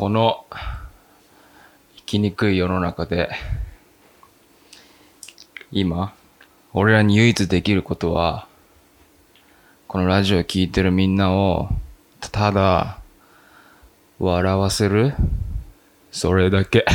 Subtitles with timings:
[0.00, 0.46] この
[1.94, 3.28] 生きにくい世の中で
[5.70, 6.14] 今
[6.72, 8.48] 俺らに唯一できることは
[9.88, 11.68] このラジオを聴いてるみんなを
[12.32, 12.98] ただ
[14.18, 15.12] 笑わせる
[16.10, 16.78] それだけ。
[16.88, 16.92] っ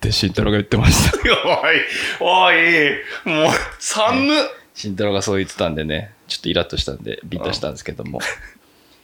[0.00, 1.16] て慎太郎が言ってました。
[1.46, 1.80] おい、
[2.18, 2.96] おい、
[3.32, 4.30] もう、寒っ。
[4.74, 6.12] 慎太郎がそう言ってたんでね。
[6.26, 8.18] ちょっとイラッとしたんでビンタしたんですけども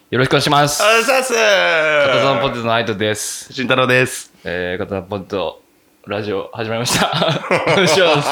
[0.08, 0.84] よろしくお願いします。
[0.84, 1.32] あざっす。
[1.32, 3.52] 片山ポテトのアイトです。
[3.52, 4.32] 慎太郎です。
[4.44, 5.60] えー、片山ポテト
[6.06, 7.10] ラジオ始まりました。
[7.72, 8.28] お願いします、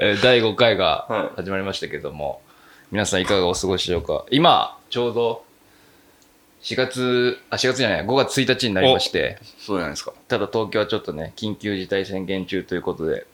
[0.00, 2.40] えー第5回が始まりましたけども、
[2.90, 4.24] 皆さんいかがお過ごしでしょうか？
[4.30, 5.44] 今ちょうど
[6.62, 9.36] 4月あ4月じゃない5月1日になりまして。
[9.58, 10.14] そうじゃないですか。
[10.26, 13.26] ただ東京はちょっとね緊急事態宣言中ということで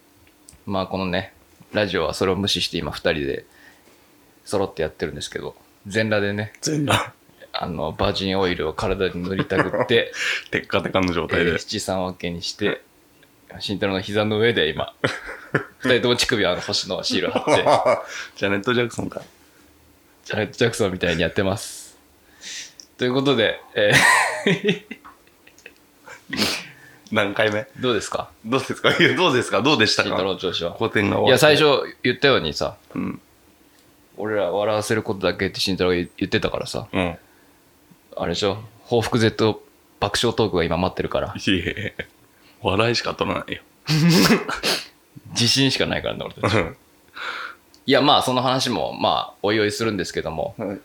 [0.67, 1.33] まあこのね
[1.73, 3.45] ラジオはそれを無視して今2人で
[4.45, 5.55] 揃ってやってるんですけど
[5.87, 6.53] 全裸でね。
[6.61, 7.13] 全裸。
[7.61, 10.13] あのバージンオイルを体に塗りたくって
[10.53, 11.59] テッカテカの状え態でー。
[11.59, 12.83] 七三分けにして
[13.61, 14.93] 慎太郎の膝の上で今
[15.81, 17.65] 二人とも乳首はあの星のシール貼って
[18.39, 19.23] ジャネット・ジャクソンか。
[20.25, 21.97] ジャネット・ジャクソンみたいにやってます
[22.99, 23.93] ということで、え
[27.11, 27.61] 何回目？
[27.61, 28.29] ーどうですか？
[28.45, 28.91] どうですか？
[28.95, 29.63] いや、どうですか？
[29.63, 31.57] どうでした慎太郎かの調子は古典が終わいや最。
[31.57, 31.65] 初
[32.03, 33.21] 言ったようにさうん。
[34.19, 37.17] 俺ら笑わせることだけって慎太郎が言ってたからさうん。
[38.17, 38.59] あれでしょ？
[38.85, 39.61] 報復 Z
[40.01, 41.35] 爆笑トークが今待ってるから。
[41.37, 41.95] いえ、
[42.63, 43.63] 笑いしか取らないよ。
[45.31, 46.57] 自信しかないからね俺たち。
[46.57, 46.77] うん。
[47.87, 50.55] いやまあその話もまあおいおいするんですけども。
[50.59, 50.79] はい。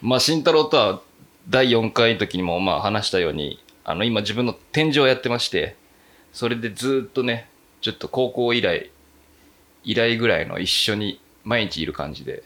[0.00, 1.00] まあ慎太郎とは
[1.48, 5.76] 第4回の時にもまあ話したようにあの今自分の展示をやってまして
[6.32, 7.48] それでずっとね
[7.80, 8.90] ちょっと高校以来
[9.84, 12.42] 以来ぐらいの一緒に毎日いる感じで。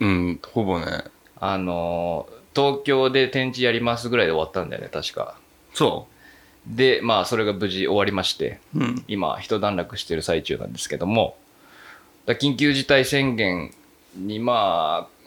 [0.00, 1.04] うん、ほぼね。
[1.40, 5.36] あのー東京で展示やりますぐらいで終わったんだよね確か
[5.74, 6.08] そ
[6.66, 8.80] でまあそれが無事終わりましてう。
[8.80, 9.04] うん。
[9.06, 11.36] 今一段落してる最中なんですけども
[12.26, 13.72] だ緊急事態宣言
[14.16, 15.18] にまあ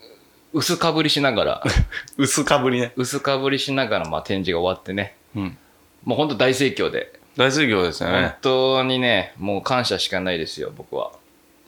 [0.54, 1.64] 薄かぶりしながら
[2.18, 2.92] 薄かぶりね。
[2.98, 5.58] 薄かぶりしながらまあ展示が終わってねうん。
[6.04, 8.36] もう本当大盛況で大盛況ですよ本ね。
[8.42, 11.12] 当にねもう感謝しかないですよ僕は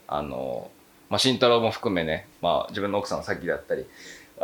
[0.08, 0.70] あの
[1.10, 3.86] まあ慎太郎も含めね、まあ、自分の奥さんのさっきだったり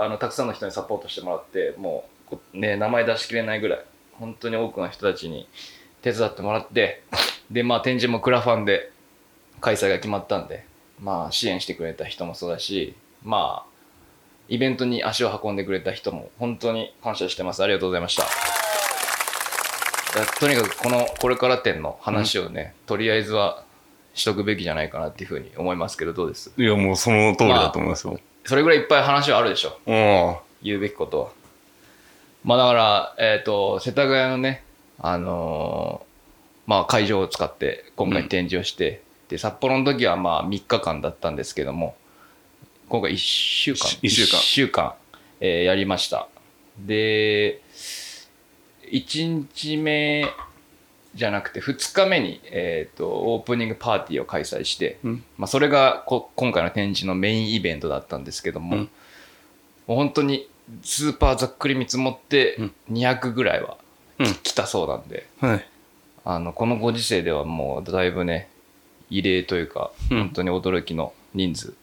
[0.01, 5.47] あのたくさんの人にサポートしてもらってもうこね名前出しきれないぐらい本当に多くの人たちに
[6.01, 7.03] 手伝ってもらって
[7.51, 8.91] でまあ展示もクラファンで
[9.61, 10.65] 開催が決まったんで
[11.01, 13.69] まあ支援してくれた人もそうだしまあ
[14.47, 17.63] イベントに足を運んでくれた人も本当に感謝してます。
[17.63, 18.23] ありがとうございました。
[20.19, 23.63] だとにかくこのこれから展の話をね、とりあえずは
[24.15, 26.51] しとくべきじゃないかなっていうふうに思いますけどどうです？
[26.57, 28.19] いや、もうその通りだと思いますよ。
[28.49, 29.77] それぐらいいっぱい話はあるでしょ。
[29.85, 30.35] うん。
[30.63, 31.29] 言うべきことは。
[32.43, 34.63] まあだからえっ、と世田谷のね
[34.97, 36.09] あのー
[36.69, 41.95] まあ会場を使って今回展示をして、で札幌の時はまあ3日間だったんですけども
[42.89, 43.87] 今回1週間。
[44.01, 44.39] 一週間。
[44.39, 44.93] 一週間、
[45.41, 46.27] えーやりました。
[46.79, 47.61] で
[48.91, 50.25] 1日目
[51.15, 55.23] じゃなくて2日目に、えー、とオープニングパーティーを開催して、うん。
[55.37, 58.83] まあ、それがこ今回の展示のメインイベントだったんですけども、うん。
[59.87, 60.47] もう本当に
[60.83, 62.73] スーパーざっくり見積もってうん。
[62.91, 63.77] 200ぐらいは
[64.19, 64.35] うん。
[64.43, 65.67] 来たそうなんで、はい。
[66.25, 68.49] あのこのご時世ではもうだいぶね
[69.09, 70.19] 異例というか、うん。
[70.19, 71.73] 本当に驚きの人数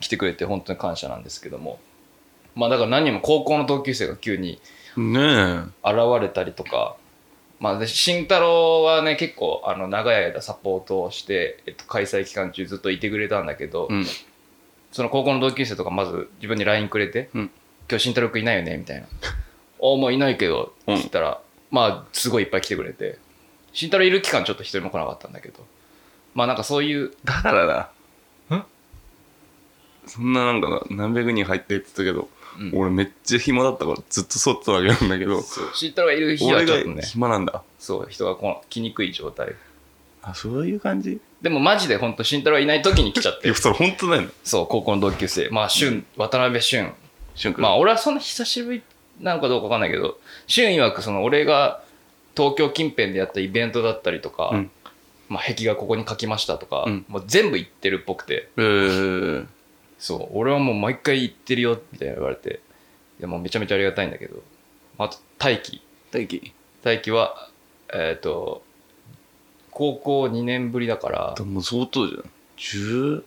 [0.00, 1.78] 来てくれて本当に感謝なんですけども
[2.54, 4.60] まあだから何人も高校の同級生が急に。
[4.96, 6.96] 現れたりとか、
[7.60, 14.06] まあ、で慎太郎はね結構あの長い間サポートをして、えっと、開催期間中ずっといてくれたんだけど、うん。
[14.92, 17.50] その高校の同級生とかまず自分に LINE くれて「うん
[17.88, 19.06] 今日慎太郎君いないよね」みたいな
[19.80, 23.18] 「おもういないけど」って言ったら、まあすごいいっぱい来てくれて。
[23.72, 25.66] 慎太郎いる期間ちょっと一人も来なかったんだけど。
[26.32, 27.90] まあなんかそういうだからだ。
[28.56, 28.64] ん？
[30.06, 32.28] そんななんか何百人入ってって言ったけど、
[32.58, 32.72] うん。
[32.74, 35.42] 俺めっちゃ暇だったからずっとそってたわけなんだけど、
[35.74, 37.02] 慎太郎がいる日はちょっとね。
[37.02, 37.62] 暇なんだ。
[37.78, 39.54] そう人がこの来にくい状態。
[40.22, 41.20] あ、そういう感じ？
[41.42, 43.46] でもマジで本当慎太郎がいない時に来ちゃって。
[43.46, 44.28] いや、それ本当だよね。
[44.42, 45.48] そう高校の同級生。
[45.50, 46.92] まあ俊渡辺俊。
[47.34, 47.62] 瞬間。
[47.62, 48.82] まあ俺はそんな久しぶり
[49.20, 51.82] なのかどうかわかんないけど俊曰くその俺が
[52.36, 54.70] 東京近辺でやったイベントだったりとか、うん。
[55.26, 57.04] まあ、壁画ここに描きましたとか、うん。
[57.08, 58.50] もう全部言ってるっぽくて。
[58.58, 59.46] えー、
[60.04, 62.60] そう俺はもう毎回言ってるよみたいな言われて。
[63.18, 64.42] いやもうめちゃめちゃありがたいんだけど。
[64.98, 65.80] あと大輝
[66.10, 66.52] 大輝。
[66.82, 67.48] 大輝は
[67.90, 68.62] えっ、と
[69.70, 71.44] 高校2年ぶりだから。
[71.46, 72.24] もう相当じゃん。
[72.58, 73.24] 10、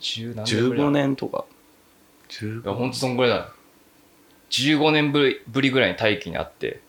[0.00, 1.44] 10何年ぶりだ15年とか。
[2.30, 3.50] いや15ほんとそんぐらいだ
[4.48, 6.80] 15年ぶりぶりぐらいに大輝に会って。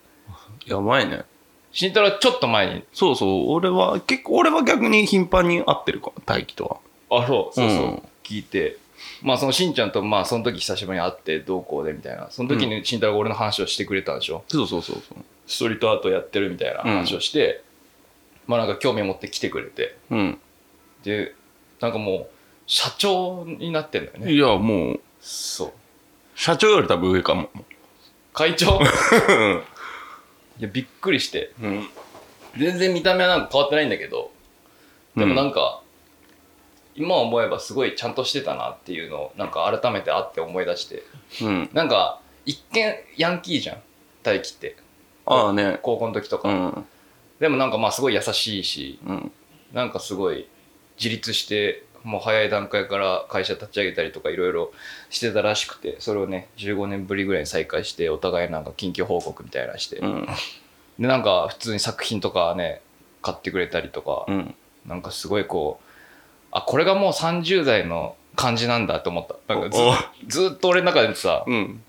[0.65, 1.25] やばいね。
[1.73, 2.85] 慎太郎はちょっと前に。
[2.93, 7.21] そうそう、俺は、結構、俺は逆に頻繁に会ってるから、大輝とは。
[7.21, 8.77] あそうそうそう、うん聞いて
[9.21, 12.27] まあそのしんちゃんとまあその時久しぶりに会ってどうこうでみたいな。
[12.31, 15.17] その時に慎太郎が俺の話をしてくれたんでしょ、そうそうそうそう。
[15.45, 17.63] ストリートアートやってるみたいな話をして、
[18.47, 19.97] まあなんか興味を持って来てくれて。
[20.09, 20.39] うん。
[21.03, 21.33] で
[21.79, 22.27] なんかもう
[22.65, 24.31] 社長になってんだよね。
[24.31, 25.71] いや、もう、そう。
[26.35, 27.49] 社長より多分上かも。
[28.33, 28.79] 会長？
[30.59, 31.51] いやびっくりして。
[31.61, 31.87] うん。
[32.57, 34.31] 全然見た目はなんか変わってないんだけど
[35.15, 35.81] でもなんか、
[36.97, 41.03] 今思えばすごいちゃんとしてたなっていうのをなんか改めて会って思い出して
[41.41, 41.69] うん。
[41.71, 43.77] なんか一見ヤンキーじゃん
[44.23, 44.75] 大輝って
[45.25, 45.79] ああね。
[45.83, 46.85] 高校の時とか、うん。
[47.39, 49.31] でもなんかまあすごい優しいしうん。
[49.73, 50.47] なんかすごい
[50.97, 54.71] 自立してもう早い段階から会社立ち上げたりとかいろいろ
[55.09, 60.27] してたらしくてそれをね15年ぶりぐらいに再開してお互いなんか緊急報告みたいなのして、うん。
[60.97, 62.81] でなんか普通に作品とかね
[63.21, 64.55] 買ってくれたりとか、うん。
[64.87, 65.86] なんかすごいこう
[66.51, 71.81] あこれがもう30代の感じなんだと思ったなんかずっと俺の中でさ、うん。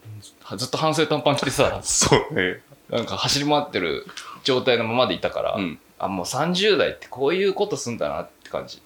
[0.57, 2.61] ずっと半袖短パン着てさそうね。
[2.91, 4.07] なんか走り回ってる
[4.45, 5.79] 状態のままでいたから、うん。
[5.99, 8.81] あもう30代ってこういうことすんだなって感じ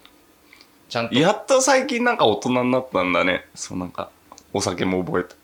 [0.88, 3.46] ちゃんとやっと最近なんか大人になったんだね。
[3.54, 4.10] そうなんか、
[4.52, 5.36] お酒も覚えた。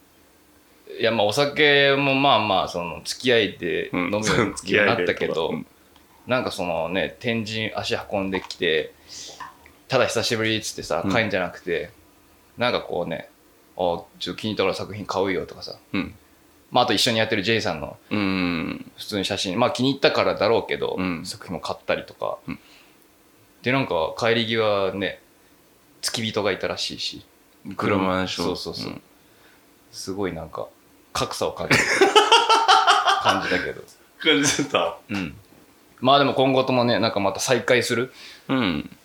[0.98, 5.66] いやまあお酒もまあまあその付き合いでうん飲むようになったけど、うん
[6.26, 8.92] なんかそのね天神足運んできて
[9.88, 11.30] ただ久しぶりっつってさうん。
[11.30, 11.90] じゃなくて、
[12.56, 13.28] なんかこうね
[13.76, 16.14] あちょっと気に入ったから作品買うよとかさ、うん。
[16.70, 18.90] まあ、あと一緒にやってる J さんのうん。
[18.96, 19.58] 普通に写真。
[19.58, 21.24] まあ気に入ったからだろうけど、うん。
[21.24, 22.58] 作品も買ったりとか、うん。
[23.62, 25.20] でなんか帰り際ね
[26.02, 27.24] 付き人がいたらしいし。
[27.76, 28.44] 車でしょ。
[28.44, 29.02] そうそうそう、ん。
[29.92, 30.68] すごいなんか
[31.12, 31.84] 格差を感じる。
[33.22, 33.82] 感じだけど。
[34.18, 34.98] 感じてた。
[35.08, 35.36] うん。
[36.00, 38.12] まあでも今後ともねなんかまた再開する。
[38.48, 38.97] うん。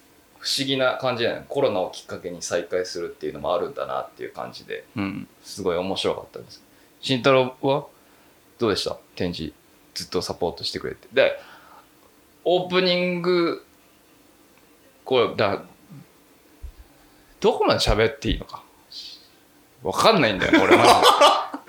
[0.43, 1.45] 不思議な感じだよね。
[1.47, 4.83] コロナをきっかけに再開するっていうのもあるんだなっていう感じで。
[4.97, 5.27] うん。
[5.41, 6.61] すごい面白かったです。
[6.99, 7.85] 慎太郎は
[8.59, 8.97] どうでした？
[9.15, 9.53] 展示
[9.93, 11.07] ずっとサポートしてくれて。
[11.13, 11.39] で
[12.43, 13.65] オープニング
[15.05, 15.63] これだ
[17.39, 18.63] どこまで喋っていいのか。
[19.81, 20.93] わかんないんだよこれマジで。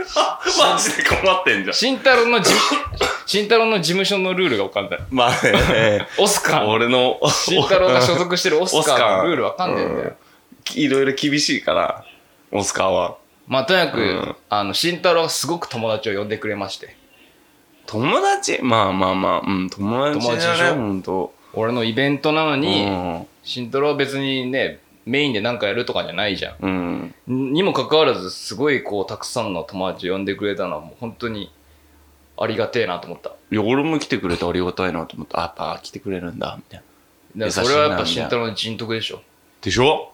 [0.61, 1.75] マジで困ってんじゃん。
[1.75, 2.51] 慎太郎のじ
[3.27, 5.01] 慎太郎の事務所のルールがわかんない。
[5.11, 6.67] まあね、 オスカー。
[6.67, 9.17] 俺の、慎太郎が所属してるオスカー。
[9.19, 10.13] のルールわかんないんだよ、
[10.75, 12.05] いろいろ厳しいから、
[12.53, 13.17] オスカーは。
[13.47, 14.37] まあとにかく、うん。
[14.49, 16.97] あの慎太郎がすごく友達を呼んでくれまして。
[17.87, 18.59] 友達？
[18.63, 20.65] まあまあまあ、うん、友達友達でしょ？
[20.65, 21.35] だね、ほんと。
[21.53, 23.27] 俺のイベントなのに、うん。
[23.43, 27.15] 慎太郎は別にねメインで何かやるとかじゃないじゃうん。
[27.29, 27.53] ん。
[27.53, 31.53] にもかかわらずすごいこうたくさんの友達を呼んでくれたのはもう本当に
[32.37, 33.31] ありがてえなと思った。
[33.51, 36.83] いや、俺も来てくれてありがたいなと思って、あ、やっぱ来てくれるんだ、みたい
[37.37, 37.47] な。
[37.47, 39.23] だからそれはやっぱ慎太郎の人徳でしょ。
[39.63, 40.11] でしょ？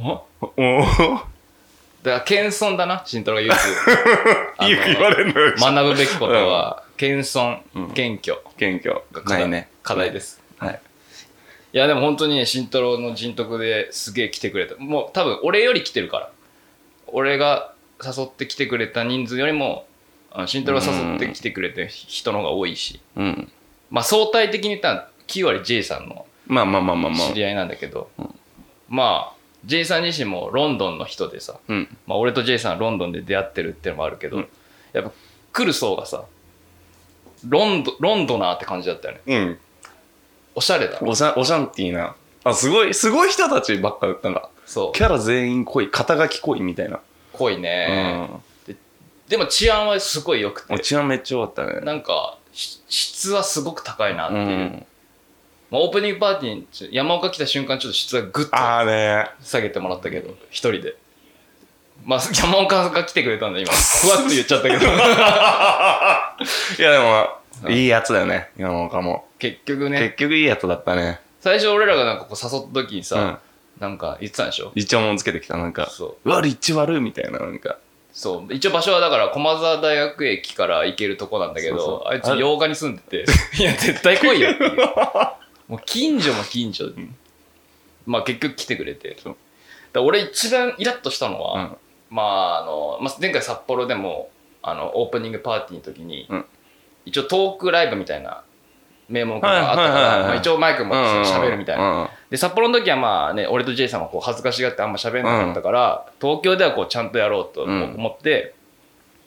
[0.00, 3.56] だおから謙遜だな慎太郎が唯一
[4.58, 5.54] あのよく言われるのよ。
[5.58, 7.90] 学ぶべきことは謙遜、うん。
[7.94, 8.38] 謙虚。
[8.56, 8.94] 謙虚。
[9.12, 9.40] が課題。
[9.40, 9.68] ないね。
[9.82, 10.80] 課題です、はい。
[11.72, 14.76] いやでも本当にね慎太郎の人徳ですげえ来てくれた。
[14.76, 16.30] もう多分俺より来てるから。
[17.08, 17.72] 俺が
[18.04, 19.86] 誘ってきてくれた人数よりも
[20.30, 23.50] あの慎太郎が誘ってきてくれて人の方が多いしうん。
[23.90, 27.34] まあ相対的に言ったら9割 J さんのまあまあまあまあまあ知。
[27.34, 28.10] り合いなんだけど、
[28.88, 31.96] まあ J さん自身もロンドンの人でさ、うん。
[32.06, 34.48] まあ、俺と J さんはロンドンで出会ってるっていうのもあるけど、うん
[34.92, 35.12] やっぱ
[35.52, 36.24] 来る層がさ
[37.46, 39.58] ロンドロンドナーって感じだったよねうん。
[40.54, 42.16] おしゃれだおしゃ、おシャンティーな。
[42.44, 44.48] あ、すごい、すごい人たちばっかだったんだ。
[44.66, 47.00] そうキャラ全員濃い、肩書き濃いみたいな。
[47.32, 48.28] 濃いね、
[49.28, 50.76] でも治安はすごい良くうん。
[50.78, 51.80] て治安めっちゃ良かったね。
[51.82, 54.86] なんかし質はすごく高いなっていう、うん。
[55.70, 58.50] まあ、オープニングパーティーに山岡来た瞬間ちょっと質がグッと。
[59.44, 60.96] 下げてもらったけど一人で
[62.04, 64.86] まあ 山岡が来てくれたんだ今ふわっと言っちゃったけど
[66.78, 67.28] いやでも、
[67.70, 69.26] いいやつだよね、山岡も。
[69.38, 71.20] 結局ね結局いいやつだったね。
[71.40, 73.38] 最初俺らがなんかこう誘った時にさ、うん。
[73.80, 74.72] なんか言ってたんでしょ？
[74.74, 75.88] 一応もんつけてきた、なんか。
[75.90, 77.76] そううわ、立地悪いみたいな、なんか。
[78.18, 78.52] そう。
[78.52, 82.08] 一応場所はだから駒沢大学駅から行けるとこなんだけどそうそう。
[82.08, 83.24] あいつ洋画に住んでて
[83.60, 84.76] いや絶対来いよっていう。
[85.70, 86.90] もう近所も近所。
[86.90, 86.94] で、
[88.06, 89.16] まあ結局来てくれて。
[89.92, 91.76] だ俺一番イラッとしたのは、うん。
[92.10, 94.30] まああの、まあ、前回札幌でも
[94.62, 96.44] あのオープニングパーティーの時に、うん。
[97.06, 98.42] 一応トークライブみたいな
[99.08, 102.10] 名目があったからまあ一応マイク持って喋るみたいな、な。
[102.30, 108.54] で札幌の時はまあね俺と J さんはこう恥ずかしがってあんま喋んなかったから、東京ではこうちゃんとやろうと思って、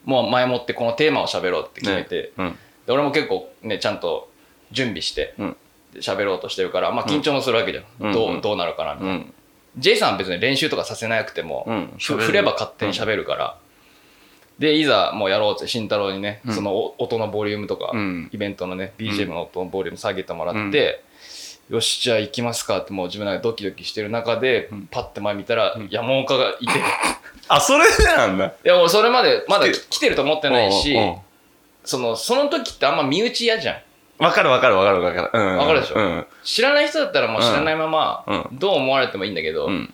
[0.06, 2.58] もう前もってこのテーマを喋ろうって決めて、うん。
[2.86, 4.30] で俺も結構ねちゃんと
[4.72, 5.58] 準備してうん。
[5.96, 8.42] 喋ろうとしてるから、まあ、緊張もするわけじゃん、うんどううん。
[8.42, 9.34] どうなるかなみたいな、うん
[9.78, 11.66] J さんは別に練習とかさせなくても、
[11.98, 13.58] 振れば勝手に喋るから、
[14.62, 16.54] でいざもうやろうって慎太郎にね、うん。
[16.54, 18.30] そのお音のボリュームとか、うん。
[18.32, 21.04] イベントのね BGM の音のボリューム下げてもらって、
[21.70, 24.88] よしじゃあ行きますかってもう自分がドキドキしてる中で、ん。
[24.92, 26.78] パッて前見たら、山岡がいて。
[26.78, 26.82] い
[27.48, 28.54] あそれなんだ。
[28.64, 30.96] や俺それまでまだ来てると思ってないし、
[31.84, 34.24] そのその時ってあんま身内嫌じゃん。
[34.24, 35.44] わかるわかるわかるわかる。
[35.44, 35.58] うん。
[35.58, 35.96] わかるでしょ？
[35.96, 36.26] うん。
[36.44, 38.60] 知らない人だったらもう知らないまま、うん。
[38.60, 39.92] どう思われてもいいんだけど、うん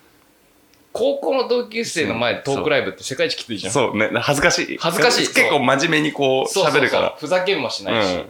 [0.97, 3.73] 高校の同級生の前でトークライブって世界一きついじゃん。
[3.73, 3.97] そう。
[3.97, 4.09] ね。
[4.15, 4.77] 恥ずかしい。
[4.79, 5.27] 恥ずかしい。
[5.33, 7.15] 結構真面目にこう喋るから。
[7.19, 8.25] ふざけもしないし、うん。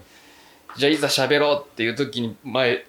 [0.75, 2.85] じゃあいざ喋ろうっていう時に前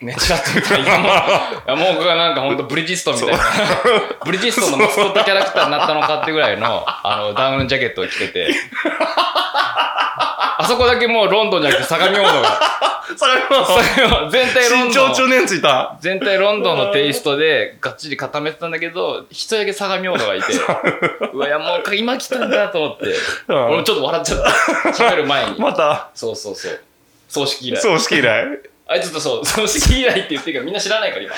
[0.00, 3.38] ねちらっと見たら山山岡がなんかほんとブリヂストンみたいな。
[4.24, 8.54] ブリヂストンのマスコットキャラクターになったのかってぐらいのあのダウンジャケットを着てて
[10.60, 12.60] あそこだけもうロンドンじゃなくて相模大野が。
[13.16, 15.08] 相模全体ロン身ドン。
[15.08, 15.96] 長中年ついた。
[16.00, 20.52] 全体ロンドンのテイストでがっちり固めてたんだけど一人だけ相模大野がいて。
[21.32, 23.06] うわ山岡今来たんだと思って。
[23.48, 23.64] うん。
[23.66, 24.50] 俺もちょっと笑っちゃった。
[24.90, 25.54] 喋る前に。
[25.58, 26.10] また。
[26.14, 26.80] そうそうそう。
[27.26, 27.80] 葬式以来。
[27.80, 28.44] 葬式以来。
[28.86, 31.34] あいつとそう葬式以来って言ってるけどみんな知らないから今。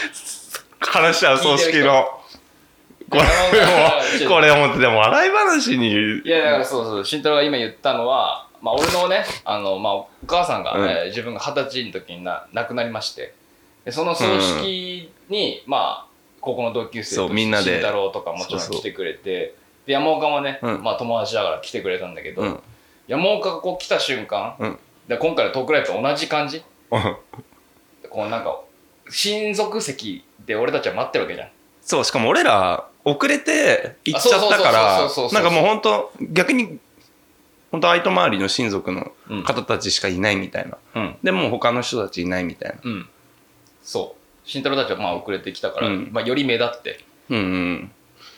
[0.81, 2.19] 話しちゃう葬式の。
[3.09, 6.23] これいやもこれ思ってでも笑い話に。
[6.25, 7.05] いやだからそうそう。
[7.05, 10.89] 慎太郎が今言ったのはまあ俺のねあの、まあ、お母さんが、うん。
[10.89, 13.35] えー自分が二十歳の時にな亡くなりまして。
[13.85, 17.65] でその葬式に、まあ高校の同級生とそうみんなで。
[17.65, 18.81] 慎太郎とかもちろんそうそう。
[18.81, 19.55] 来てくれて。
[19.87, 20.83] で山岡もね、うん。
[20.83, 22.61] まあ、友達だから来てくれたんだけど、うん。
[23.09, 24.79] 山岡がこう来た瞬間、うん。
[25.09, 26.63] で今回のトークライブと同じ感じ。
[26.93, 27.17] うん。
[28.09, 28.61] こうなんか
[29.11, 31.49] 親族席で俺たちは待ってるわけじゃん。
[31.83, 36.79] そうしかも俺ら遅れて行っちゃったかあそうそうそうそうそうそうらなんかもう本当逆に
[37.73, 39.43] 本当愛と周りの親族のうん。
[39.45, 40.77] 方たちしかいないみたいな。
[40.95, 41.17] うん。
[41.23, 42.77] でもう他の人たちいないみたいな。
[42.85, 43.09] うん。
[43.83, 44.49] そう。
[44.49, 46.11] 慎太郎たちはまあ遅れてきたから、うん。
[46.13, 47.01] まあ、より目立って。
[47.31, 47.91] うんうん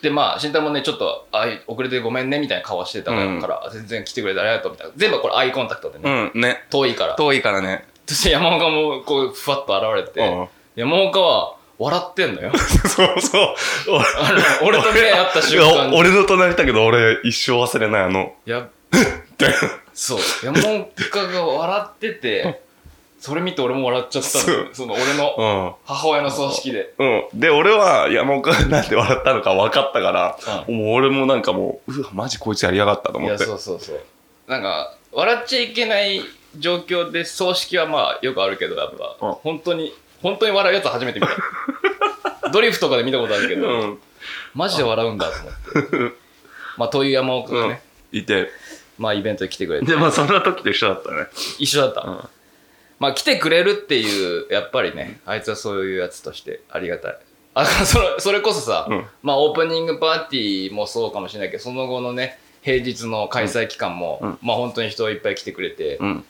[0.03, 3.73] でまあ慎太郎もねちょっとあい遅れてごめんねみたいな顔してたから、うん。
[3.73, 4.93] 全然来てくれてありがとうみたいな。
[4.97, 6.65] 全部これアイコンタクトでね、うんね。
[6.71, 7.15] 遠いから。
[7.17, 7.87] 遠いからね。
[8.07, 10.49] そして山岡もこうふわっと現れて、うん。
[10.77, 12.53] 山岡は笑ってんのよ。
[12.87, 13.55] そうそう。
[14.63, 18.35] 俺と目合った瞬い間俺の隣いたけど俺一生忘れないあの。
[18.45, 18.69] や
[19.93, 20.19] そう。
[20.43, 22.65] 山岡が笑ってて
[23.25, 25.75] それ見て俺も笑っちゃったその俺のうん。
[25.87, 26.93] 母親の葬式で。
[26.99, 27.41] うん。
[27.41, 30.39] で、俺は山岡がなんで笑ったのか分かったから、
[30.69, 33.47] うもう俺もなんかもう、うわ、マジこいつやりやがったといや思って。
[33.47, 34.01] そうそうそう。
[34.47, 36.21] なんか笑っちゃいけない
[36.59, 39.33] 状況で葬式はまあよくあるけどやっぱ、うん。
[39.37, 41.33] 本当に本当に笑うやつ初めて見た。
[42.53, 43.99] ドリフとかで見たことあるけど、うん。
[44.53, 45.51] マジで笑うんだと思
[45.87, 46.17] って。
[46.77, 48.51] まあという山岡がね、いて。
[48.99, 51.27] まあイベントに来てくれてで、まあそんな時と一緒だったね。
[51.59, 52.29] 一緒だった、うん
[53.01, 57.19] まあ来てくれるっていうやっぱりねあいつはそういうやつとしてありがたい
[57.55, 66.25] あ それそれこそさ、うんまあオープニングパーティーもそうかもしれないけどその後のね平日の開催期間も、うんまあ本当に人いっぱい来てくれて、うん。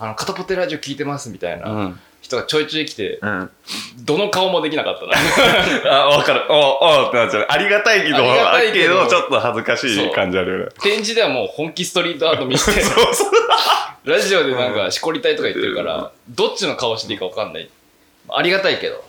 [0.00, 2.00] あの、片ポテラジオ聞いてますみたいなうん。
[2.20, 3.50] 人がちょいちょい来て、うん。
[4.04, 5.12] どの顔もできなかったな。
[5.90, 6.46] あ、わかる。
[6.48, 7.46] おおってなっちゃう。
[7.48, 10.72] ありがたいけど、ありがたいけどちょっと恥ずかしい感じあるよね。
[10.82, 13.30] 展示ではもう本気ストリートアート見せて、 そうそう。
[14.04, 17.68] ラジオでなんかしこりたいとか言ってるから、どっちの顔していいか分かんない。
[18.28, 19.04] ありがたいけど。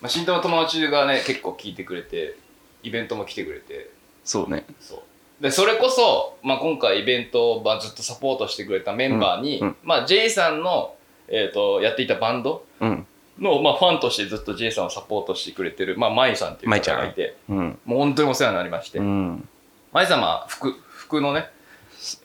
[0.00, 2.36] まあ、新太の友達がね、結構聞いてくれて、
[2.82, 3.88] イベントも来てくれて、
[4.22, 4.66] そうね。
[4.80, 4.96] そ
[5.40, 5.42] う。
[5.42, 10.94] で、それこそ、まあ、今回イベントをまあずっとサポートしてくれたメンバーに、うんうんまあ、J さんの、
[11.28, 13.06] えっ、と、やっていたバンドうん。
[13.38, 17.78] の、まあ、ファンとしてずっと J さんをサポートしてくれてる、まあ、マイさんっていう方がいて、うん。
[17.84, 19.48] もう本当にお世話になりまして、うん。
[19.92, 21.48] マイさんは服、服のね、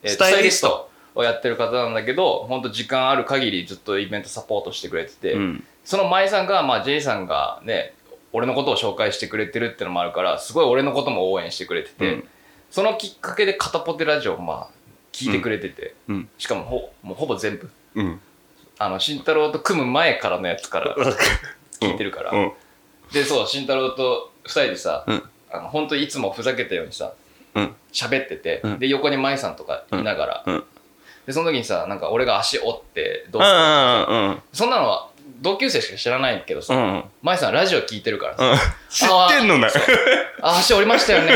[0.02, 5.64] えースタイリストをやってる方なんだけど、本当時間ある限りずっとイベントサポートしてくれてて、うん。
[5.84, 7.94] そのマイさんが、まあ、J さんがね、
[8.32, 12.28] 俺のことを紹介してくれてるってのもあるから、すごい俺のことも応援してくれてて、うん
[12.70, 14.68] そのきっかけで片ポテラジオをまあ、
[15.12, 16.28] 聞いてくれてて、うん。
[16.38, 18.20] しかもほもうほぼ全部、うん。
[18.80, 20.96] あの、慎太郎と組む前からのやつから
[21.80, 22.52] 聞いてるから、うん。
[23.12, 25.22] で、そう、慎太郎と二人でさ、うん
[25.52, 27.12] あの本当にいつもふざけたようにさ、
[27.54, 27.74] うん。
[27.92, 30.64] 喋ってて、うんで、横に舞さんとかいながら、うん。
[31.26, 33.56] で、その時にさ、なんか俺が足折ってどううする？
[33.58, 34.28] ん。
[34.28, 34.42] うん。
[34.54, 35.10] そんなのは
[35.42, 37.04] 同級生しか知らないけどさ、うん。
[37.20, 38.58] 舞さんラジオ聞いてるからさ、うん。
[38.88, 39.68] 知ってんのね。
[40.40, 41.32] あ、足折りましたよね、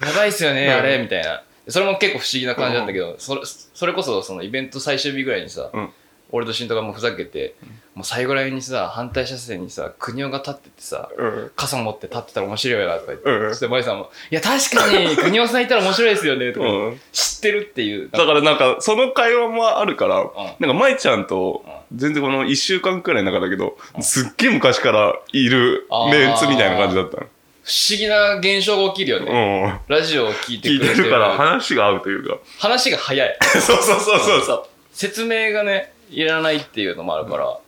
[0.00, 1.44] やばいっすよね、うんあれ、みたいな。
[1.68, 5.90] それも結構不思議な感じなんだけど、それそれこそそのイベント最終日ぐらいにさ、うん
[6.34, 7.54] 俺と慎太がもうふざけて、
[7.94, 11.50] もう最後らへんにさ反対車線にさ国男が立っててさうん。
[11.54, 13.50] 傘持って立ってたら面白いよなとか言って、うん。
[13.50, 17.00] そしてマリさんも「いや確かに 国男さんいたら面白いですよね」とか、うん。
[17.12, 18.10] 知ってるっていう。
[18.10, 20.30] だからなんかその会話もあるから、ん。
[20.58, 21.64] なんか舞ちゃんと
[21.94, 27.26] 全然この1週間くらいの中だけど、すっげえ昔からいるメンツみたいな感じだったの。
[27.62, 29.94] 不思議な現象が起きるよね、うん。
[29.94, 30.96] ラジオを聞いてくれてる。
[30.96, 32.38] てるから話が合うというか。
[32.58, 33.36] 話が早い。
[33.40, 34.66] そうそうそうそうそう。
[34.92, 37.58] 説明がねいらないっていうのもあるから、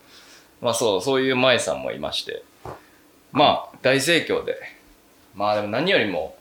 [0.60, 2.42] まあそうそういう舞さんもいまして
[3.32, 4.56] まあ大盛況で
[5.34, 6.36] まあでも何よりも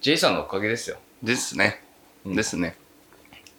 [0.00, 1.82] J さんのおかげですよですね。
[2.24, 2.76] ですね。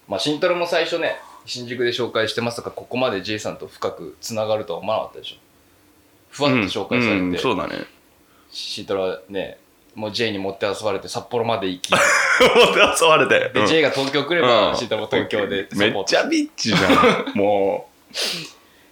[0.07, 5.35] まあ慎太郎も最初ね新宿で紹介してまさかここまで J さんと深くつながるとは思わなかったでしょ
[6.29, 7.85] ふわっと紹介されて、うんうんそうだね。
[8.51, 9.57] 慎太郎はね
[9.95, 13.51] もう J に持って遊ばれて札幌まで行き 持って遊ばれて。
[13.53, 17.31] で、うん J が東京来ればうん慎太郎も東京でめっちゃビッチじゃん。
[17.35, 17.89] も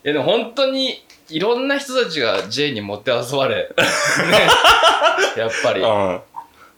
[0.03, 4.47] いやでも本当にいろんな人たちが J に持って遊ばれ、 ね、
[5.37, 5.73] やっぱう。
[5.75, 6.21] りうん。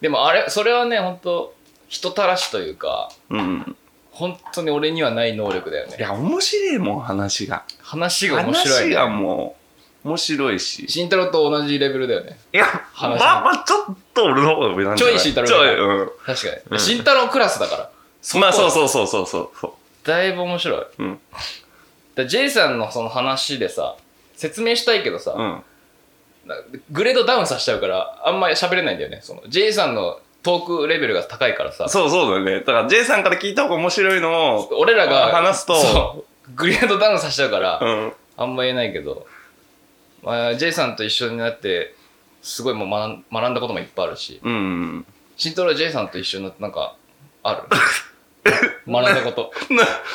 [0.02, 1.54] でもあれそれはね本当
[1.88, 3.76] 人たらしというかうん。
[4.12, 7.64] 本当に俺にはない能力だよねいや、面白いもん、話が。
[7.82, 9.61] 話が面白い、ね、話がもう、
[10.04, 10.88] 面白いし。
[10.90, 12.40] 慎太郎と同じレベルだよね。
[12.54, 15.16] いや、ま話あまあ、ちょっと俺の方が上なんじゃない？
[15.16, 16.12] ちょい慎太郎ちょい、うん。
[16.26, 16.80] 確かに、うん。
[16.80, 17.90] 慎太郎クラスだから。
[18.40, 19.50] まあ、そうそうそうそうそう。
[19.60, 21.20] そだいぶ面白い、うん。
[22.16, 23.96] だ J さんのその話でさ
[24.36, 25.40] 説明したいけどさ、う。
[25.40, 25.64] うん。
[26.48, 26.56] な
[26.92, 29.20] グレードダウンさせちゃうからあんまり喋れないんだよね。
[29.22, 31.88] その J さんのトークレベルが高いからさ。
[31.88, 32.62] そうそうだね。
[32.62, 35.76] だから J さんから聞いた方が面白いのを、俺らが話すと。
[35.76, 36.52] そう。
[36.56, 38.14] グレードダウンさせちゃうから、うん。
[38.38, 39.28] あんま言えないけど、
[40.24, 41.96] まあ、J さんと一緒になって
[42.42, 44.40] すごいもう学ん学んだこともいっぱいあるし。
[44.44, 45.06] うん。
[45.38, 46.96] 慎太郎は J さんと一緒になってなんか
[47.44, 47.62] ある？
[48.88, 49.52] 学んだこと、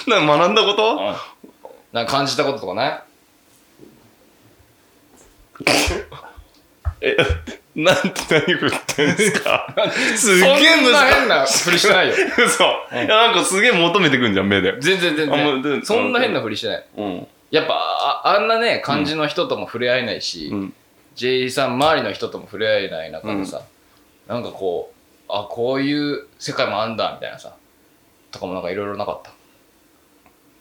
[0.08, 0.90] な、な、学んだこと？
[0.92, 0.98] うん、
[1.92, 3.02] なんか感じたこととかない？
[7.00, 7.16] え、
[7.74, 9.74] なんて何振ってんすか？
[10.16, 12.14] すげえそんな難変なふりしてないよ。
[12.48, 12.94] そう。
[12.94, 14.74] いや、なんかすげえ求めてくんじゃん、目で。
[14.80, 16.84] 全然全あもう然でそんな変なふりしてない。
[16.96, 17.28] うん。
[17.50, 20.74] やっぱああんなね感じの人とも触れ合えないし、うん。
[21.14, 23.62] J さん周りの人とも触れ合えない中でさ、
[24.26, 24.92] なんかこ
[25.28, 27.56] うあこういう世界もあんだみたいなさ
[28.30, 29.30] とかもなんかいろいろなかった？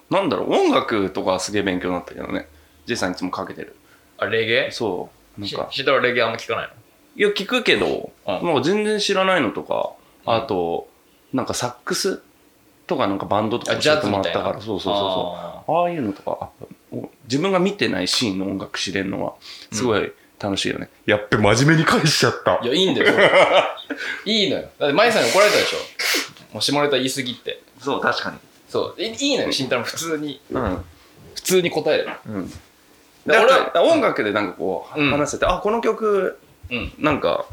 [0.09, 2.47] なんだろう、音楽とかすげえ勉強になったけどね。
[2.85, 3.75] J さんいつもかけてる。
[4.17, 4.71] あレゲエ？
[4.71, 5.41] そう。
[5.41, 6.73] なんしか、知ったらレゲエあんま聞かないの？
[7.17, 9.91] いや、聞くけど、うんなんか全然知らないのとか、
[10.25, 10.87] うんあと、
[11.33, 12.21] なんかサックス？
[12.87, 15.35] とかなんかバンドとかあジャズ教えてもらったから、そうそうそうそ
[15.67, 15.71] う。
[15.75, 16.49] あああいうのとか、
[17.25, 19.33] 自分が見てないシーンの音楽知れるのは、
[19.71, 20.89] すごい楽しいよね。
[21.05, 22.59] やっべ、真面目に返しちゃった。
[22.63, 23.13] ーいやいいんだよ。
[24.25, 24.69] いいのよ。
[24.79, 25.77] だって舞さんに怒られたでしょ。
[26.53, 27.61] もう下ネタ言い過ぎって。
[27.79, 28.37] そう、確かに。
[28.69, 29.01] そう。
[29.01, 30.39] いいいのよ慎太郎も普通に。
[30.51, 30.85] うん。
[31.35, 32.09] 普通に答える。
[32.27, 32.49] うん。
[32.49, 32.55] で
[33.25, 35.11] で、俺俺音楽でなんかこう、うん。
[35.11, 36.37] 話せて、あ、この曲、
[36.69, 36.93] うん。
[36.99, 37.45] なんか、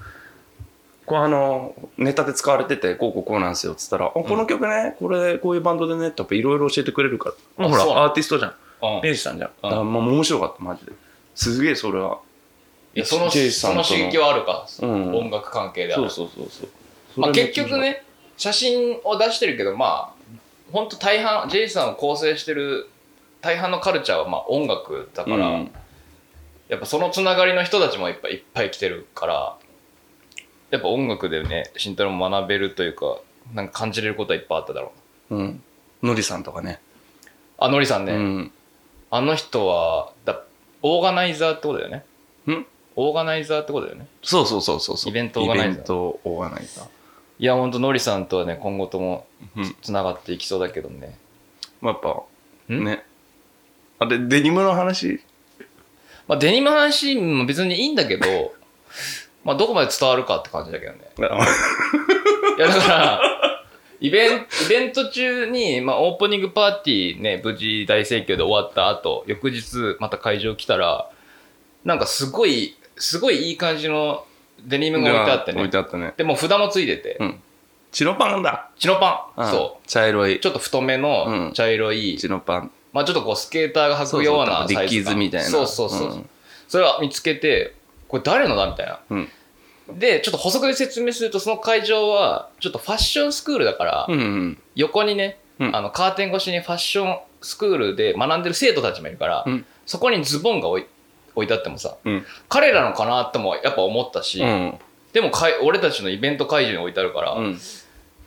[1.18, 7.68] あの、ネタで使われてて、こうこうこうなんですよ、つったら、あ、この曲ね、これ、こういうバンドでね、っていろいろ教えてくれるから。
[7.68, 8.50] ほら、アーティストじゃん。
[8.50, 9.50] うんミュージシャンじゃん。
[9.50, 10.92] うんだからもう面白かった、マジで。
[11.34, 12.18] すげえ、それは。
[12.94, 17.20] いやそのその刺激はあるか、うん音楽関係であるそうそうそうそう。
[17.20, 17.78] まあ、結局。
[17.78, 18.04] ね
[18.36, 20.38] 写真を出してるけどまあ
[20.72, 22.88] 本当大半 J さんを構成してる
[23.40, 25.70] 大半のカルチャーはまあ音楽だから、うん
[26.68, 29.56] やっぱそのつながりの人たちもいっぱいいっぱい来てるから
[30.72, 33.20] やっぱ音楽でね慎太郎も学べるというか
[33.54, 34.92] なんか感じれることはいっぱいあっただろ
[35.30, 35.62] ううん。
[36.02, 36.80] のりさんとかね。
[37.58, 38.52] あのりさんね、うん。
[39.10, 40.42] あの人はだ
[40.82, 42.04] オーガナイザーってことだよね
[42.52, 45.12] んオーガナイザーってことだよねそうそうそうそうそう。
[45.12, 46.86] イベントオーガナイザーイベントオーガナイザー。
[47.38, 49.76] いやほんとのりさんとはね今後ともうん。
[49.82, 51.16] つながっていきそうだけどね
[51.80, 52.00] まあ、やっ
[52.68, 52.84] ぱ、ん？
[52.84, 53.04] ね。
[53.98, 55.20] あれ、デニムの話？
[56.28, 58.26] まあ、デニムの話も別にいいんだけど、
[59.44, 60.98] まあ、どこまで伝わるかって感じだけどね。
[62.58, 63.20] いや、だから、
[64.00, 71.08] イベンイベント中に、まあ、オープニングパーティーね、無事大盛況で終わった後、翌日また会場来たら、
[71.84, 74.24] なんかすごい、すごいいい感じの
[74.64, 75.78] デニムが置いてあってね置いて。
[75.78, 76.14] あったね。
[76.16, 77.40] でも札もついてて、うん。
[77.90, 78.70] チノパンだ。
[78.78, 79.88] チノパン、うんそう。
[79.88, 80.40] 茶色い。
[80.40, 82.70] ちょっと太めうんの茶色い、チノパン。
[82.92, 86.08] まあちょっとこうスケーターが履くようなそうそうサイズ感デッキーズみたいなそうそうそう。
[86.08, 86.28] うん
[86.68, 87.74] それは見つけて、
[88.12, 88.66] これ誰のだ？
[88.66, 89.00] みたいな。
[89.08, 89.28] うん。
[89.98, 94.58] で、ちょっと補足で説明すると、その会場は、ちょっとファッションスクールだから、うんうん。
[94.74, 100.86] 横にね、うんあの、カーテン越しにファッションスクールで学んでる生徒たちもいるから、うんそこにズボンが置い
[101.34, 102.24] 置いてあってもさ、うん。
[102.50, 104.78] 彼らのかなともやっぱ思ったし、うん。
[105.14, 107.58] でもかい俺たちのイベント会場に置いてあるから、うん。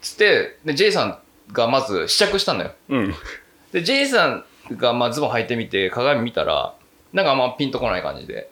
[0.01, 1.19] つって、で、J さん
[1.53, 2.71] がまず試着したんだよ。
[2.89, 3.15] うん。
[3.71, 6.73] で、J さんがまあズボン履いてみて、鏡見たら、
[7.13, 8.49] なんかあんまピンとこない感じで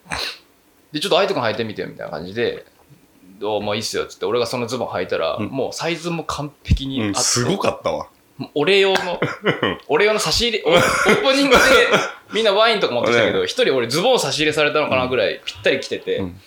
[0.93, 2.65] でちょっとアイト君履いてみてよみたいな感じで
[3.41, 5.47] 「おまあいいっすよ」っつって俺がそのズボン履いたら、うん。
[5.47, 8.07] もうサイズも完璧にあって、すごかったわ。
[8.53, 9.19] 俺用の
[9.89, 11.61] 俺用の差し入れおオープニングで
[12.33, 16.41] みんなワインとか持ってきたけど一人俺ズボン差し入れされたのかなぐらいぴったり来てて、うん。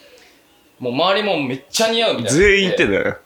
[0.78, 3.16] もう周りもめっちゃ似合うみたいな全員言ってたよ。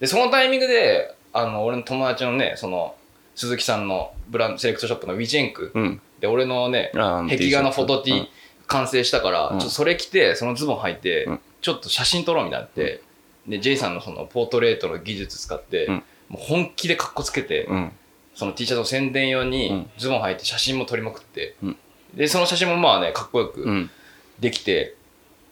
[0.00, 2.94] でそのタイミングであの俺の友達のねその
[3.34, 5.72] 鈴木さんのブランドセレクトショップのウィジェンク。
[5.74, 6.00] うん。
[6.20, 8.28] で俺のねあー壁画のフォトティ、うん
[8.68, 9.58] 完成したから、うん。
[9.58, 11.40] ちょっとそれ着てそのズボン履いて、うん。
[11.60, 13.02] ちょっと写真撮ろうみたいになって、
[13.48, 15.94] で J さんのそのポートレートの技術使って、うん。
[16.28, 17.92] もう本気でカッコつけて、うん。
[18.34, 19.90] その T シャツの宣伝用うにん。
[19.98, 21.76] ズボン履いて写真も撮りまくって、うん。
[22.14, 23.90] でその写真もまあねかっこよくうん。
[24.38, 24.94] できて、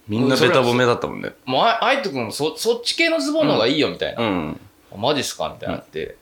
[0.07, 1.33] みんなベタ褒めだったもんね。
[1.45, 4.61] もうああいとくんそそっち系のズボンの方がいいよみたいな、うん。
[4.97, 6.17] マジっすかみたいになって、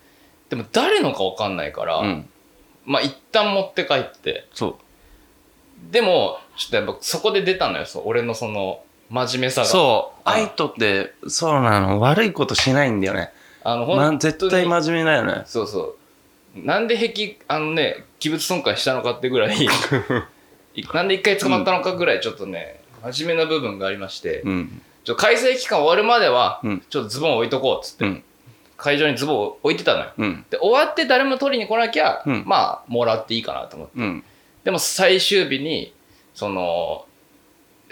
[0.49, 2.29] でも誰のか分かんないから、うん。
[2.87, 4.47] まあ一旦持って帰って。
[4.55, 4.79] そ
[5.91, 9.65] でもちょっとやっぱそこで出たのよそう俺のその真面目さう。
[9.65, 10.21] がそう。
[10.25, 12.01] あアイトって、そうなの。
[12.01, 13.31] 悪いことしないんだよね。
[13.63, 15.43] あのほまん絶対真面目だよね。
[15.47, 15.97] そうそ
[16.57, 19.69] うなんで壁あのね器物損壊したのかってぐらいい
[20.95, 24.83] なんで一回捕まったのかぐらいちょっとね真面目な部分がありまして、うん。
[25.05, 28.25] ちょ開催期間終わるまでは、うんちょっとズボン置いとこうっつって、うん。
[28.77, 30.45] 会場にズボンを置いてたのようん。
[30.51, 34.25] で終わって誰も取りに来なきゃ、うんまあもらっていいかなと思ってうん。
[34.65, 35.95] でも最終日に
[36.35, 37.07] その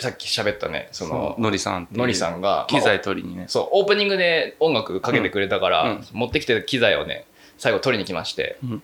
[0.01, 3.45] さっき喋ったねそののりさんのりさんが機材取りにね。
[3.49, 7.27] そうオープニングで音楽かけてくれたから、うんうん持ってきてた機材をね
[7.59, 8.83] 最後取りに来まして「うん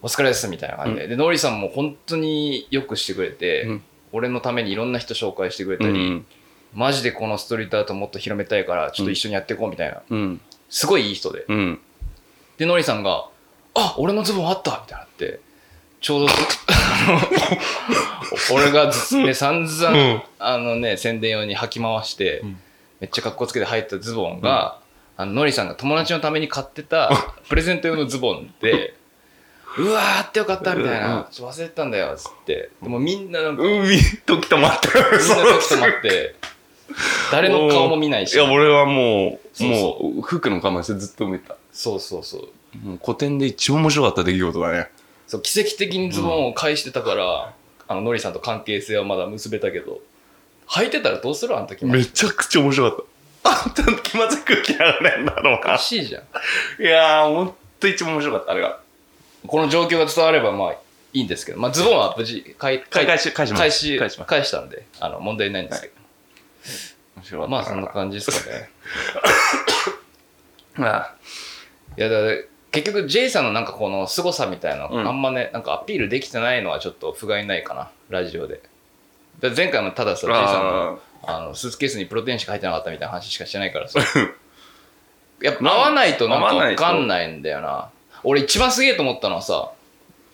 [0.00, 6.26] お疲れです」みたいな感じで、でのりさんも本当によくしてくれて、うん俺のためにいろんな人紹介してくれたり、うん。
[6.72, 10.40] マジでこのストリートアートもっと広めたいからちょっと一緒にやっていこうみたいな、うん。
[10.70, 11.78] すごいいい人でうん。
[12.56, 13.26] でのりさんが
[13.74, 15.40] 「あ俺のズボンあった!」みたいになって
[16.00, 16.26] ちょうど
[18.52, 20.22] 俺がずね散々、うん。
[20.38, 22.58] あのね宣伝用に履き回して、ん。
[23.00, 24.78] めっちゃかっこつけて入ったズボンが、
[25.16, 27.10] あののりさんが友達のために買ってた
[27.48, 28.94] プレゼント用のズボンで
[29.76, 32.70] うわーってよかったみたいな、うんちょっと忘れてたんだよっつって。
[32.82, 35.04] でもみんななんか、海、時止まったよ。
[35.12, 35.28] みん。
[35.28, 36.34] な時止まって
[37.30, 41.56] 誰の顔も見ないしいや、俺はもう、そうそもう、服の我慢してずっと見た。
[41.72, 44.88] そうそうそうもう古典で一番面白かった出来事だね。
[45.28, 47.54] そう奇跡的にズボンを返してたから、
[47.86, 50.00] あののりさんと関係性はまだ結べたけど。
[50.68, 53.06] 履いてたらどうするあの時めちゃくちゃ面白かっ
[53.42, 53.50] た。
[53.64, 55.78] あんたの気まずい空気流れんだろうおかな。
[55.78, 56.82] しいじゃん。
[56.82, 58.80] いやー、ほんと一番面白かった、あれが。
[59.46, 60.72] この状況が伝わればまあ
[61.12, 65.94] いいんですけど、まあ、ズボンは無事返返返し返し返し返し返したんであの問題ないんですけど、
[67.16, 67.50] 面白かった。
[67.50, 68.70] まあそんな感じですかね。
[70.76, 71.14] まあ、
[71.96, 72.16] いやだ
[72.70, 75.08] 結局 J さんのなんかこの凄さみたいなの、うん。
[75.08, 78.60] あんまねなんかアピールできてないのはちょっと不甲斐ないかなラジオで。
[79.56, 84.00] 前回もたださ J さんのあのスーツケースにプロテインしか入ってなかったみたいな話しかしてないからさ。
[85.40, 87.90] やっぱ合わないとなんか分かんないんだよな。
[88.24, 89.70] 俺一番すげえと思ったのはさ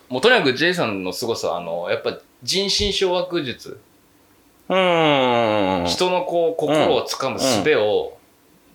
[0.08, 3.78] もうとにかく J さんの凄さあのやっぱ人心掌握術。
[4.68, 5.86] うーん。
[5.86, 8.16] 人のこう心をつかむ術を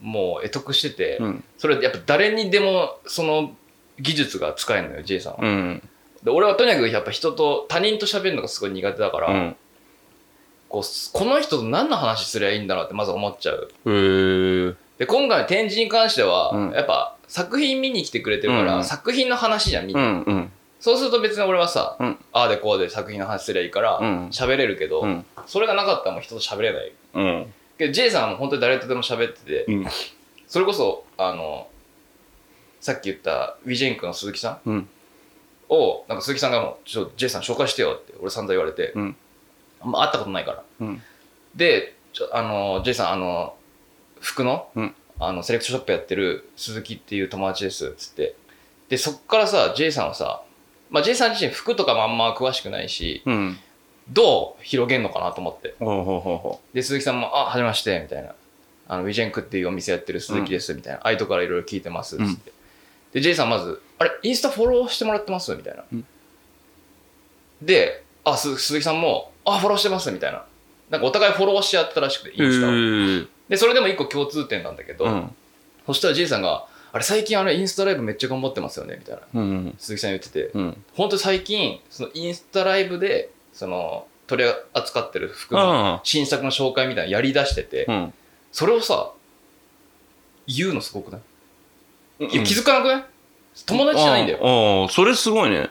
[0.01, 1.43] もう得得してて、うん。
[1.57, 3.51] それやっぱ誰にでもその
[3.99, 5.89] 技術が使えるのよ J さんは、うん。
[6.23, 9.55] で俺はとにかくやっぱ人と他人と喋るのがすごい苦手だから、うん。
[10.69, 10.83] こう
[11.13, 13.71] この人と何の話すりゃいいんだろうってまず思っちゃう。
[14.97, 20.21] で今回の展示に関しては、うんやっぱ作品見に来てくれてるから、うん作品の話じゃんみんな、うん。
[20.21, 20.51] うん。
[20.79, 25.25] そうすると別に俺はさ、うんああでこうで作品の話すりゃいいからうん喋、れるけど、うん。
[25.45, 27.53] それがなかったらもう人と喋れないうん。
[27.79, 29.87] けど J さんは本当に誰とでも喋ってて、うん。
[30.47, 31.67] それこそあの
[32.81, 34.89] さっき言ったウィジェンクの鈴木さんうん。
[35.69, 39.15] をなんか鈴木さんがもう「ちょっと J さん紹介してよ」って俺散々言われて、うん
[39.83, 41.01] まあ、会ったことないからうん。
[41.55, 43.55] でちょあの J さんあの
[44.19, 48.35] 服の,、うんあのセレクトショップやってる鈴木っていう友達ですっつって
[48.89, 50.41] でそっからさ J さんはさ、
[50.89, 53.57] まあ、J さん自身服とかもあんま詳しくないしうん。
[54.11, 55.75] どう広げんのかなと思って。
[56.73, 58.33] で鈴木さんも「あはじめまして」みたいな
[58.87, 62.51] 「あのウィジェンクっていうお店やってる鈴木です」みたいな「あいとからいろいろ聞いてます」っつって、
[63.13, 66.05] で J さんまず「あれインスタフォローしてもらってます?」みたいな、うん。
[67.61, 70.43] であす鈴木さんも「あフォローしてます」みたいな。
[70.89, 72.49] なんかお互いフォローし合ったらしくてイう。
[72.49, 73.27] ンスタを、ー。
[73.47, 75.35] でそれでも一個共通点なんだけど、うん。
[75.85, 79.21] そしたら J さんが「あれ最近あれインスタライブめっちゃ頑張ってますよね」みたいな。
[79.35, 79.75] うん。
[79.77, 80.83] 鈴木さん言ってて、うん。
[80.95, 87.91] 本当に最近そのインスタライブでその取り扱ってる服のあ新作の紹介みたいなのやりだしてて、あ。
[87.91, 88.13] うん。
[88.53, 89.11] それをさ
[90.47, 91.21] 言うのすごくない、
[92.21, 93.03] いや気づづかなくない？
[93.65, 94.39] 友達じゃないんだよ
[94.85, 95.69] ああ、それすごいね。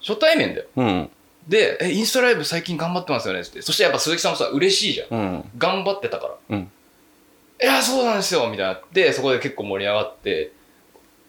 [0.00, 1.10] 初対面だようん。
[1.48, 3.62] で、え、インスタライブ最近頑張ってますよねって。
[3.62, 5.18] そしてやっぱ鈴木さんもさ、嬉しいじゃん。
[5.18, 5.50] うん。
[5.58, 6.56] 頑張ってたから。
[6.56, 6.70] うん。
[7.60, 10.52] いや、そうなんですよみたいになって、そこで結構盛り上がって、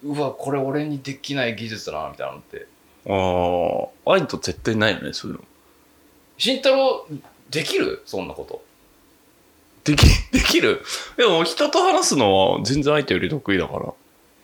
[0.04, 2.68] うわ、これ俺にできない技術だな、みたいなのって。
[4.06, 5.44] ああ、愛と絶対ないよね、そういうの。
[6.40, 7.06] 慎太郎、
[7.52, 8.02] できる？
[8.06, 8.64] そんなこと。
[9.84, 10.82] でき、できる？
[11.18, 13.92] でも人と話すのは全然相手より得意だから、い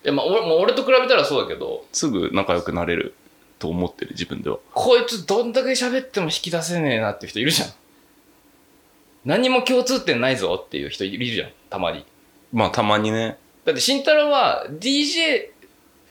[0.03, 3.15] や、まあ、俺俺と比べたらそうだけど、すぐ仲良くなれる
[3.57, 4.59] と思ってる、自分では。
[4.73, 7.69] こいつどんだけ喋っても引き出せねえなって人いるじゃん。
[9.23, 12.05] 何も共通点ないぞっていう人いるじゃん、たまに。
[12.53, 13.37] まあ、たまにね。
[13.65, 15.49] だって慎太郎は DJ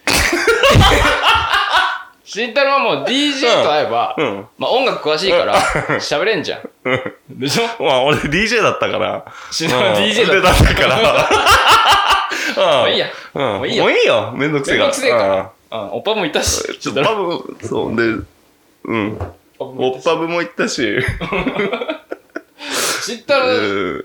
[2.35, 4.47] 慎太郎はもう DJ と会えば、うん。
[4.59, 5.55] まあ音楽詳しいから
[6.01, 6.69] 喋れんじゃん
[7.31, 7.83] でしょ？
[7.85, 9.25] まあ、俺 DJ だったから。
[9.53, 11.29] 慎太郎は DJ だだったから。
[12.83, 13.43] もういいやうん。
[13.43, 14.33] もういいよもういいよ。
[14.37, 14.91] めんどくせえから。
[14.91, 16.95] めんどくせえからうんおっぱもいたしうんちょっ
[17.61, 17.97] とそう。
[17.97, 18.03] で、
[18.85, 19.19] うん。
[19.61, 20.99] おっぱぶも行ったし、
[23.03, 24.05] 慎太郎うん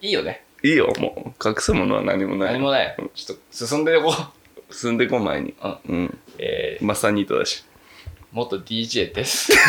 [0.00, 1.48] いいよねいいよ、もう。
[1.48, 2.52] 隠すものは何もない。
[2.54, 4.12] 何もないちょっと進んでいこ
[4.68, 5.54] う進んでこ前に。
[5.62, 6.18] うんうん。
[6.38, 7.64] えーマッサニートだし。
[8.32, 9.52] 元 DJ です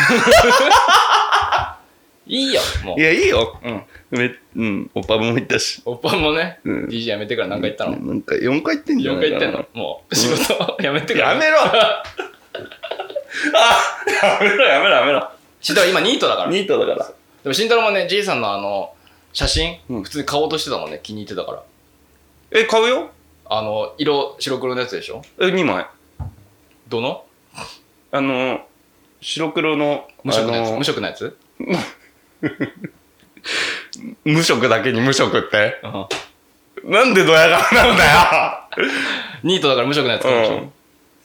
[2.26, 3.58] いいよもいや、いいよ。
[3.62, 4.90] ううんめうん。
[4.94, 5.82] おっぱぶも行ったし。
[5.84, 7.96] おっぱもね、うん DJ やめてから何回言ったの？
[7.98, 9.40] なんか4回言ってんじゃ4ないかな。
[9.40, 9.82] 回言ってんの？
[9.82, 12.02] もう仕事 やめてからやめろあ
[14.22, 15.28] やめろやめろやめろ。
[15.60, 17.10] 慎太郎今ニートだからでニートだから。
[17.44, 18.94] も慎太郎もね J さんのあの
[19.34, 21.62] 写真、うん普通に買おうとしてたもんね気に入ってたから
[22.52, 23.10] え、買うよ
[23.46, 25.20] あの色白黒のやつでしょ？
[25.38, 25.86] え、2枚。
[26.94, 27.24] どの？
[28.12, 28.66] あの、
[29.20, 31.36] 白黒の、無色のやつ、無色のやつ、
[34.24, 35.80] 無色だけに無色って？
[36.84, 38.68] うん、なんでドヤ顔なんだ
[39.42, 40.58] ニートだから無色のやつ買うでしょ、よ。
[40.60, 40.72] うん。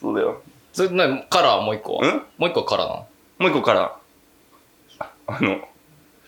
[0.00, 0.42] そうだよ。
[0.72, 2.06] それなカラーもう一個は？
[2.08, 2.22] ん？
[2.38, 3.06] もう一個カラーなの？
[3.38, 3.96] もう一個から、
[5.26, 5.60] あの、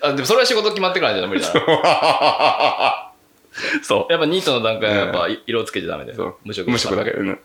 [0.03, 3.13] あでもそれは仕事決まってからじゃ無理だな
[3.83, 6.17] そ やっぱニートの段階はやっぱ色つけちゃダメだう。
[6.17, 7.39] よ無色無色だけどね。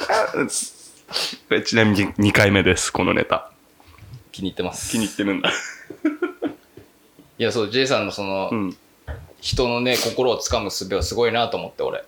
[1.48, 3.50] これちなみに2回目です、このネタ。
[4.32, 5.52] 気に入ってます気に入ってるんだ。
[7.38, 8.76] いやそう J さんのその、うん。
[9.40, 12.04] 人のね心をつかむ術はすごいなと思って俺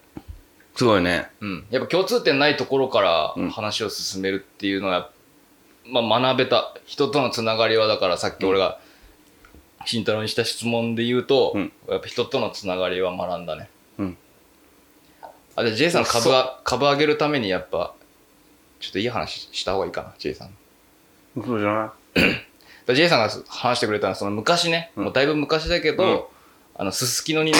[0.74, 1.30] すごいね。
[1.40, 5.10] うんやっぱ共通点ないところからうん話を進めるっていうのは、
[5.86, 8.78] まあ、学べた人とのつながりはだからさっき俺が
[9.84, 13.68] 慎太郎にした質問で言うと、うんやっぱ人とのつながりは学んだね
[15.56, 15.62] うん。
[15.62, 17.94] あで J さん株は株上げるためにやっぱ
[18.80, 20.50] ちょっといい話した方がいいかな J さん。
[21.34, 21.92] そうじゃな
[22.86, 25.04] だ J さんが話してくれたのはその昔ね、うん。
[25.04, 26.22] もうだいぶ昔だけど、うん。
[26.74, 27.58] あのすすきのにね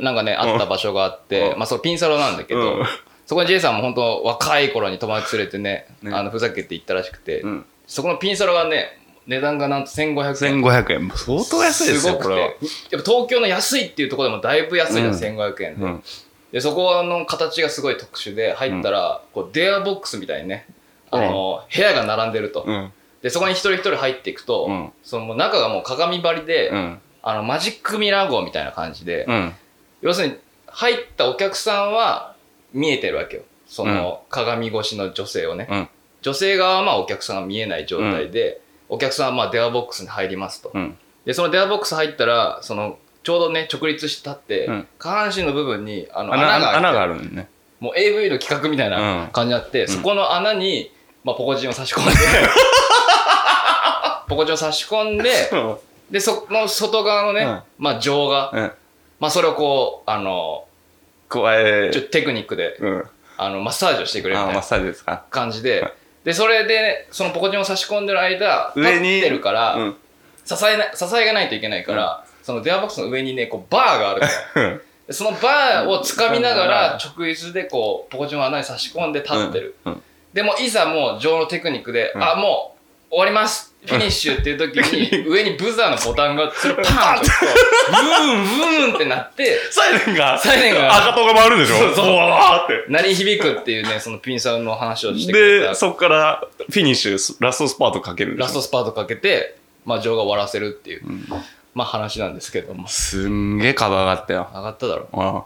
[0.00, 1.58] なんかねあった場所があって、うん。
[1.58, 2.84] まあそのピンサロなんだけど、うん。
[3.26, 6.12] そこに J さんも本当若い頃に友達連れてねね。
[6.12, 7.44] あのふざけて行ったらしくて。
[7.86, 10.60] そこのピンサロがね値段がなんと1500円。
[10.62, 11.10] 1500円。
[11.10, 12.28] 相当安いですよ、ごくて。
[12.28, 12.48] これは。
[12.48, 12.54] やっ
[12.90, 15.14] ぱ東京の安いっていうところでもだいぶ安いじゃん、うん。
[15.14, 16.02] 1500円で,、うん。
[16.56, 20.66] でそこの形がすごい特殊で入ったら、こう電話ボックスみたいにね
[21.10, 22.92] あの、部屋が並んでると、うん。
[23.20, 26.98] でそこに一人一人入っていくと、うんその中がもう鏡張りで、うん。
[27.22, 29.52] あのマジックミラー号みたいな感じで、うん。
[30.00, 30.36] 要するに
[30.68, 32.34] 入ったお客さんは
[32.72, 35.88] 見えてるわけよその鏡越しの女性をね、うん。
[36.22, 40.96] 女性側はまあお客さんが見えない状態で、お客さんはまあ電話ボックスに入りますと、うん。
[41.26, 47.48] でその電話ボックス入ったらそのちょうどね直立して立って、うん下半身の部分にあの穴穴が開いて穴があるんね。
[47.80, 50.92] もう AV の企画みたいな感じになって、そこの穴に、
[51.24, 52.10] まあ、ポコチンを差し込んで
[54.28, 55.76] ポコチンを差し込んでうん。
[56.08, 58.72] でその外側のね、うんまあ情が、うん。
[59.18, 60.64] まあそれをこうあの
[61.28, 63.04] 加えちょっとテクニックでうん。
[63.38, 65.24] あのマッサージをしてくれるみあ、たいなマッサージですか？
[65.30, 65.92] 感じで、はい
[66.24, 69.96] でそれでそのポコチンを差し込んでる間立上にってるから、うん。
[70.44, 76.98] 支えな支えがないといけないから、その電話ボックスの上にねこうバーがあるからそのバーを掴みながらうん。
[76.98, 80.02] 直立でこうポコチンを穴に差し込んで立ってる、うん。
[80.32, 82.22] でもいざもう嬢のテクニックで、うん。
[82.22, 82.76] あも
[83.10, 83.74] う終わります。
[83.84, 87.24] フィニッシュっていう時に上にブザーのボタンがそれをパーンと
[87.88, 90.96] ブーンブーンってなってサイレンが、サイレンが。
[90.96, 91.76] 赤灯が回るでしょ？
[91.76, 92.06] そうそう。
[92.06, 92.84] ボワーって。
[92.88, 101.02] 鳴り響くっていうねそのピンサロの話をしてくれで、たそこからフィニッシュ、ラストスパートかけるラストスパートかけて、まあ、情が終わらせるっていう、
[101.76, 102.88] まあ話なんですけども。
[102.88, 104.48] すんげえ株上がったよ。
[104.54, 105.08] 上がっただろ。
[105.12, 105.44] あ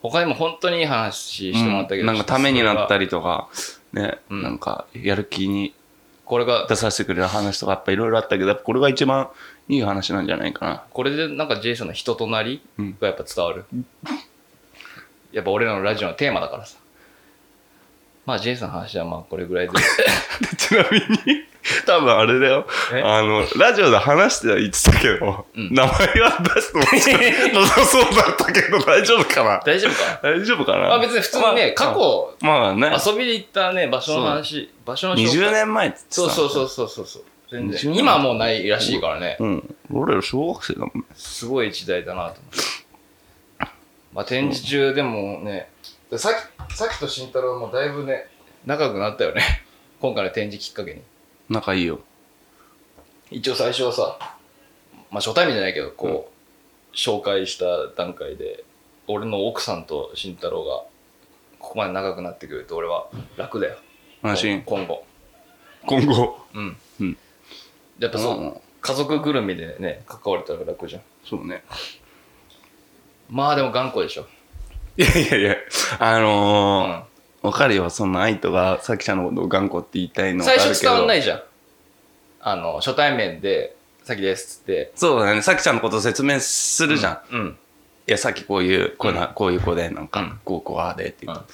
[0.00, 3.48] 他にも本当にいい話してもらったけど、なんかためになったりりとか、
[3.92, 4.42] ね、うん。
[4.44, 5.74] なんかやる気に
[6.24, 9.28] これが出させてくれる話とかやっぱいろいろあったけど、やっぱこれが一番
[9.68, 10.84] いい話なんじゃないかな。
[10.92, 13.64] これでなんかジェイソンの人となりうんがやっぱ伝わる、
[15.32, 16.78] やっぱ俺らのラジオのテーマだからさ
[18.26, 19.72] まあジェイソンの話はまあこれぐらいで
[20.58, 20.98] ちなみ
[21.32, 21.44] に、
[21.86, 22.66] 多分あれだよ。
[22.92, 23.00] え？
[23.00, 26.60] あの、ラジオで話しては言ってたけど、うん名前は出
[27.00, 29.60] してもなさそうだったけど、大丈夫かな？
[29.64, 30.88] 大丈夫か大丈夫かな？
[30.88, 36.14] まあ別に普通にね、過去、まあね、遊びで行ったね、場所の話、場所の紹介20年前って言ってた。
[36.14, 37.22] そうそうそうそうそうそう。
[37.52, 37.92] 全20然。
[37.92, 39.36] 年今はもうないらしいからね。
[39.38, 39.76] うん。
[39.92, 41.04] 俺ら小学生だもんね。
[41.14, 43.68] すごい時代だなと思って。
[44.12, 45.68] まあ展示中でもね、
[46.14, 46.30] さ
[46.68, 48.28] き、さきと慎太郎もだいぶね、
[48.64, 49.42] 仲良くなったよね。
[50.00, 51.02] 今回の展示きっかけに。
[51.48, 51.98] 仲いいよ。
[53.30, 54.16] 一応最初はさ、
[55.10, 56.30] まあ初対面じゃないけど、こ
[56.92, 58.62] う、紹介した段階で、
[59.08, 60.84] 俺の奥さんと慎太郎が、
[61.58, 63.76] ここまで仲良くなってくれると俺は楽だよ。
[64.22, 64.62] 安心。
[64.62, 65.04] 今後。
[65.86, 66.38] 今後。
[66.54, 66.76] うん。
[67.00, 67.18] うん
[67.98, 71.02] やっぱそう、うん家族ぐるみでね、関われたら楽じゃん。
[71.24, 71.64] そうね。
[73.28, 74.28] まあでも頑固でしょ。
[74.96, 75.56] いやいやいや、
[75.98, 77.02] あうのー、ん。
[77.42, 77.90] わかるよ。
[77.90, 81.22] そんな愛とが、さきちゃんのことを頑固って言いたいのは最初伝わんないい。
[81.22, 81.42] じゃん。
[82.40, 84.92] あの、初対面で、さきですっつって。
[84.94, 85.42] そうだね。
[85.42, 87.34] さきちゃんのことを説明するじゃん。
[87.34, 87.58] うん。
[88.06, 91.46] いや、さっきこういう、こうな、うんこういう子で、なんか、うんこう、こう、ああでって言うと、うん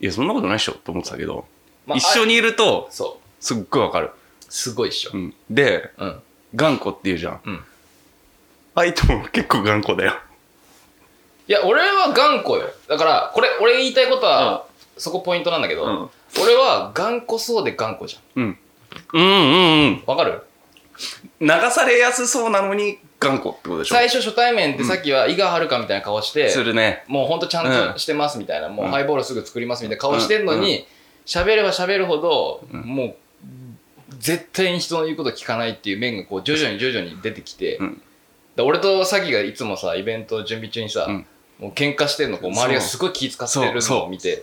[0.00, 1.46] いや、そんなことないっしょと思ってたけど、
[1.86, 3.44] まあ一緒にいると、そう。
[3.44, 4.10] すっごいわかる。
[4.48, 5.16] すごいっしょう。
[5.16, 5.34] ん。
[5.50, 6.22] で、うん。
[6.54, 7.40] 頑固って言うじゃん。
[7.44, 7.64] うん。
[8.74, 10.14] 愛とも結構頑固だよ。
[11.46, 12.70] いや、俺は頑固よ。
[12.88, 14.64] だから、これ、俺言いたいことは、
[14.96, 16.10] そこポイントなんだけど、うん。
[16.42, 18.58] 俺は頑固そうで頑固じうん。
[19.12, 19.22] うん。
[19.22, 19.86] うんうん。
[19.86, 20.02] ゃん。
[20.06, 20.42] わかる？
[21.40, 23.94] 流されやすそうなのに頑固ってことでしょ。
[23.96, 27.04] 最初初対面ってさっきは井川遥みたいな顔して、するね。
[27.08, 30.86] もうほんとちゃんとしてますみたいな、もううんハイボールすぐ作りますみたいな顔してんのに、
[31.26, 33.14] 喋、れば喋るほど、もう、
[34.18, 37.80] 絶対に人の言うこと聞かないっていう面がこう徐々に徐々に出てきて、
[38.56, 41.26] 俺とさきがいつもさ、イベント準備中にさ、うん
[41.58, 44.42] もう喧嘩してんのこう周りがすごい気遣ってるのを見て。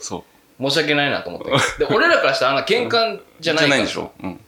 [0.62, 1.50] 申し訳ないなと思って。
[1.86, 4.12] で、俺らからしたらあんな喧嘩じゃないから、んでしょ。
[4.22, 4.40] うん。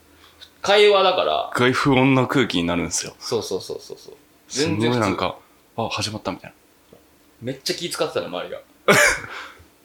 [0.62, 3.14] 会話だから、外不穏な空気になるんですよ。
[3.18, 4.16] そうそうそうそうそう。
[4.48, 5.36] すごい全然なんか、
[5.76, 6.98] あ、始まったみたいな。
[7.42, 8.60] めっちゃ気遣ってたの、周りが。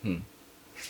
[0.06, 0.26] うん。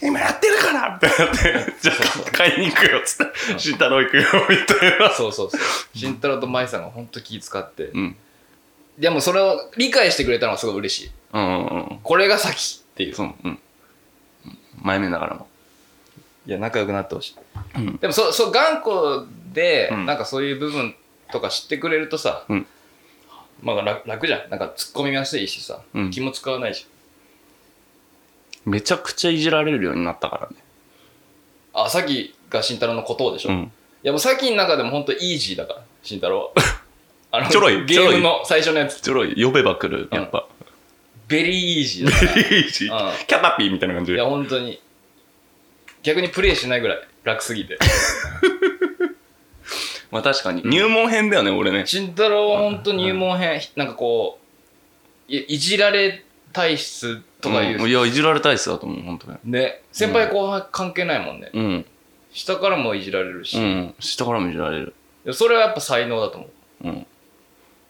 [0.02, 5.12] 今やってるからってなって、 じゃあ買いに行くよっつって、慎太郎行くよみたいな。
[5.12, 5.62] そうそうそう。
[5.97, 7.86] 慎太郎と舞さんが本当気遣って。
[7.86, 8.15] うん。
[8.99, 11.12] でもそれを理解してくれたのはすごい嬉しい。
[11.33, 11.99] うんうんうん。
[12.03, 13.15] これが先っていう。
[13.15, 13.59] そう、うん。
[14.81, 15.47] 前面だからも。
[16.45, 17.35] いや、仲良くなってほしい。
[17.77, 17.97] うん。
[17.97, 20.95] でもそ、そう、頑固で、うんなんかそういう部分
[21.31, 22.67] とか知ってくれるとさ、うん
[23.62, 24.49] まあ楽楽じゃん。
[24.49, 26.85] なんか突っ込みやすいしさ、うん気も使わないし。
[28.65, 30.55] めちゃくちゃいじられるようになったからね。
[31.73, 33.49] あ、さきが慎太郎のことをでしょ。
[33.49, 33.71] いうん。
[34.03, 36.62] や、もうさきの中でも本当イージーだから、慎太郎は。
[37.32, 40.48] あのちょろいゲームの最初のやつ、ちょろい、呼べば来る、やっぱ。
[41.28, 42.58] ベリーイージーだから。
[42.58, 42.89] いいしうん
[43.28, 44.30] キャタピーみたいな感じいや、で。
[44.30, 44.82] 本当に。
[46.02, 47.78] 逆にプレイしないぐらい楽すぎて。
[50.12, 50.63] まあ確かに。
[50.65, 51.86] 入門編だよね、俺ね。
[51.86, 54.39] 慎太郎は本当入門編、なんかこ
[55.30, 59.38] う、いいじられ体質とかいう、うんいや、いじられたいっすだと思う、本当に。
[59.44, 61.52] ね、先輩後輩関係ないもんね。
[61.54, 61.86] うん。
[62.34, 63.94] 下からもいじられるし、うん。
[64.00, 64.96] 下からもいじられる。
[65.26, 66.88] でそれはやっぱ才能だと思う。
[66.88, 67.08] うん。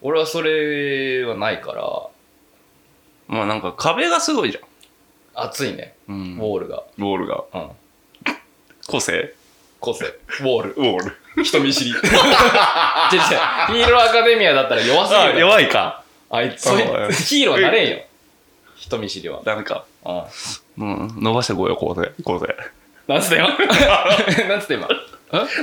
[0.02, 1.84] 俺はそれはないから、
[3.28, 4.64] まあなんか壁がすごいじゃん。
[5.46, 6.38] 熱いね、うん。
[6.38, 6.84] ウォールが。
[6.98, 7.44] ボールが。
[7.54, 7.70] うん。
[8.88, 9.34] 個性？
[9.80, 10.06] 個性。
[10.06, 10.72] ウォール。
[10.74, 11.44] ウォール。
[11.44, 11.92] 人見知り。
[11.96, 15.40] 違う違うヒーローアカデミアだったら弱すぎるあ、から。
[15.40, 16.04] 弱いか。
[16.32, 18.04] あいつ、ヒーローなれんよ。
[18.76, 19.42] 人見知りは。
[19.46, 19.86] ダメか。
[20.06, 20.24] うん。
[20.78, 21.24] うん。
[21.24, 22.12] 伸ばしてこうよ、構成。
[22.24, 22.56] 構成。
[23.08, 23.48] なんつった今？
[24.48, 24.88] なんつった今？
[24.88, 24.90] ん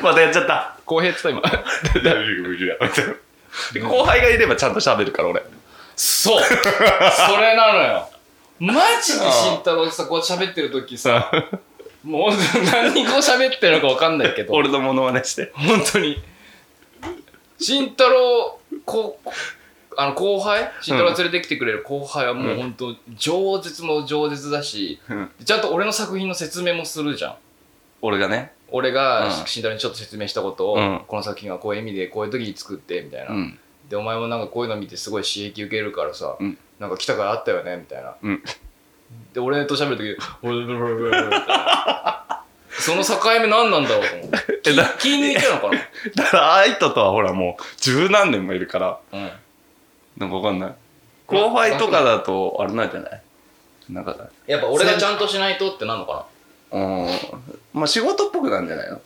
[0.03, 0.77] またやっちゃった。
[0.85, 1.43] 公平っつった今。
[3.83, 5.43] 後輩がいればちゃんと喋るから、俺。
[5.97, 8.11] そうそれなのよ。
[8.59, 11.31] マジで慎太郎さ、こう喋ってる時さ、
[12.03, 12.31] もう
[12.73, 15.53] 何こう喋ってるのかわかんないけど、俺のモノマネして。
[15.55, 16.23] 本当に。
[17.59, 19.29] 慎太郎、こう、
[19.99, 20.71] あの後輩？
[20.83, 25.31] 慎太郎連れてきてくれる後輩はもう本当、饒舌も饒舌だし、うん。
[25.45, 27.37] ちゃんと俺の作品の説明もするじゃん。
[28.03, 28.53] 俺がね。
[28.71, 29.33] 俺がうん。
[29.47, 31.03] 慎太郎にちょっと説明したことを、うん。
[31.07, 33.59] この作品はこういう意味でこういう時に作ってみたいな、うん。
[33.89, 36.59] でお前もなんかこういうの見てすごい刺激受けるからさ、うん。
[36.79, 38.43] なんか来たからあったよねみたいな、うん。
[39.33, 45.71] で俺と喋る時「おいブルブルブルブル」みたいなその境目何なんだろうと思 って気抜いてるのか
[46.15, 49.31] だから、愛ととはほらもう、十何年もいるから、な、うん、
[50.19, 50.75] なんかわかんない。
[51.27, 53.23] 後輩とかだと、あれなんじゃない？
[53.89, 54.15] なんか、
[54.47, 56.27] やっぱ俺がちゃんとしないとってなんのか
[56.73, 57.07] うん。
[57.73, 58.95] まあ仕事っぽくなんじゃないの？
[58.95, 59.01] なあ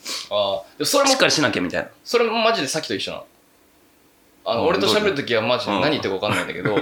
[0.57, 1.89] あでもそれもしっかりしなきゃみたいな。
[2.05, 3.27] それもマジでさっきと一緒なの？
[4.45, 6.77] あのうん俺と喋る時はマジで何言ってるか分かんないんだけど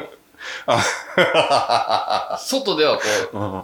[2.39, 3.03] 外ではこ
[3.33, 3.63] ううん。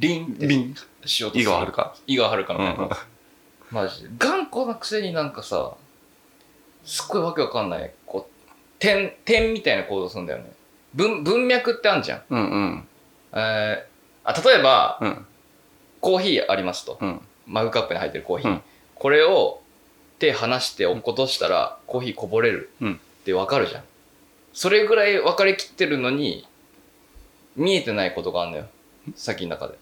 [0.00, 0.74] 凛って凛。
[1.04, 1.42] しようとする。
[1.42, 1.94] 井川遥か？
[2.06, 2.90] 井川遥みたいな、うん。
[3.70, 4.08] マジで。
[4.18, 5.74] 頑固なくせになんかさ
[6.84, 8.32] すっごいわけわかんないこう
[8.78, 10.50] 点点みたいな行動するんだよね。
[10.94, 12.88] 文文脈ってあるじゃん、うんうん。
[13.34, 13.94] えー
[14.26, 15.26] あ例えばうん
[16.04, 16.98] コーヒーありますと。
[17.00, 17.20] うん。
[17.46, 18.62] マグカップに入ってるコーヒー、うん。
[18.94, 19.62] これを
[20.18, 22.92] 手離して落っことしたらコーヒーこぼれるうん。
[22.92, 23.84] ってわかるじゃん。
[24.52, 26.46] それぐらい分かりきってるのに
[27.56, 28.66] 見えてないことがあるのよ。
[29.16, 29.78] 先の中で。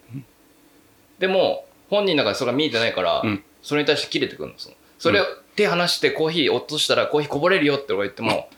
[1.18, 3.42] でも本人の中でそれが見えてないから、うん。
[3.60, 4.54] それに対して切れてくるの。
[4.58, 5.24] そのそれを
[5.56, 8.48] 手離してコーヒー落としたらコーヒーこぼれるよって俺言っても、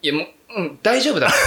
[0.00, 1.26] いやもう、うん、大丈夫だ。
[1.26, 1.38] わか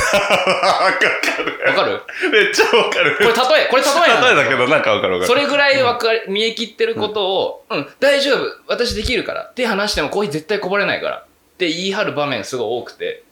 [1.44, 1.70] る。
[1.70, 2.02] わかる？
[2.32, 3.18] めっちゃわかる。
[3.18, 5.28] これ例えこれ例え例えだけどなんかわかるわかる。
[5.28, 11.18] それぐらいわかり見え切ってることを、うん、大丈夫、私できるから、手離してもコーヒー絶対こぼれないから。
[11.18, 11.26] っ
[11.58, 13.24] て言い張る場面すごい多くて、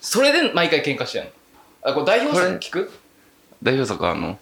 [0.00, 1.30] それで毎回喧嘩してるの。
[1.82, 2.90] あ、これ代表作聞く？
[3.62, 4.38] 大丈夫かあの？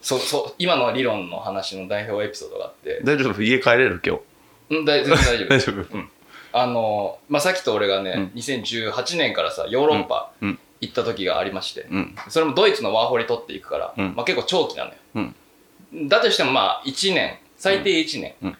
[0.00, 3.42] そう、そう、今の理論の話の代表エピソードがあって、大丈夫？
[3.42, 4.00] 家帰れる？
[4.04, 4.22] 今日。
[4.70, 5.48] うん、大全然大丈夫。
[5.50, 6.17] 大丈夫
[6.52, 8.38] あの、まあ、さっきと俺がね、うん。
[8.38, 10.58] 2018年からさ、ヨーロッパうん。
[10.80, 12.14] 行った時がありまして、うん。
[12.28, 14.14] それもドイツのワーホリ取っていくから、うん。
[14.14, 14.96] まあ、結構長期なのよ。
[15.92, 16.08] うん。
[16.08, 18.34] だとしてもまあ1年、最低1年。
[18.42, 18.56] うん。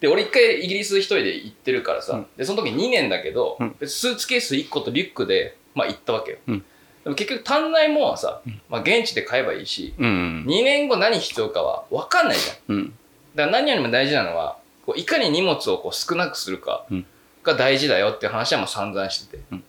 [0.00, 2.26] で、俺一回イギリス一人で行ってるからさ、うん。
[2.36, 6.38] で、その時2年だけど、スーツケース1個とリュックで、まあ行ったわけよ。
[6.46, 6.64] うん。
[7.04, 8.60] でも結局足んないもんはさ、うん。
[8.70, 12.76] まあ現地で買えばいいし、うん2年後何必要かは分かんないじゃん。
[12.76, 12.94] うん。
[13.34, 14.56] だから何よりも大事なのは、
[14.86, 16.86] こういかに荷物をこう少なくするか。
[16.90, 17.06] うん
[17.50, 19.42] が大事だよっていう話はもう散々してて。
[19.52, 19.64] うん。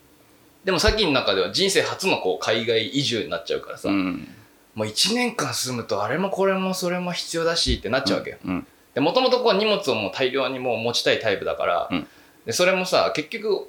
[0.66, 4.28] でもさっきの中では人生初のこう海外移住になっちゃうからさ、うん。
[4.76, 8.38] もう1年間住むとあれもこれもそれも必要だしってなっちゃうわけよ。
[8.46, 8.68] うん。
[8.94, 12.08] で、もともとこう荷物をもう大量にもう持ちたいタイプだから、うん。
[12.46, 13.68] で、それもさ、結局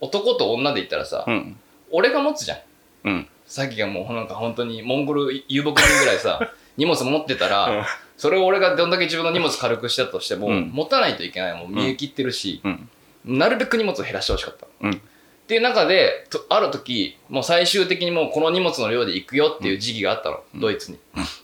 [0.00, 1.56] 男と女で言ったらさ、うん。
[1.90, 2.58] 俺が持つじゃん。
[3.04, 3.28] うん。
[3.46, 7.84] さっきがもうなんか本当にモンゴル遊牧民ぐらいさ、 荷物持ってたら、うん。
[8.16, 10.70] それを俺がどんだけ自分の荷物軽くしたとしても、うん。
[10.72, 11.54] 持たないといけない。
[11.54, 12.88] もう見え切ってるし、うん
[13.24, 14.66] なるべく荷物を減らしてほしかった。
[14.82, 14.92] うん。
[14.92, 20.60] っていう中で、とある時、もう最終的にもうこの荷物の量で行くよっていう時期があったの、うん。
[20.60, 20.98] ドイツに。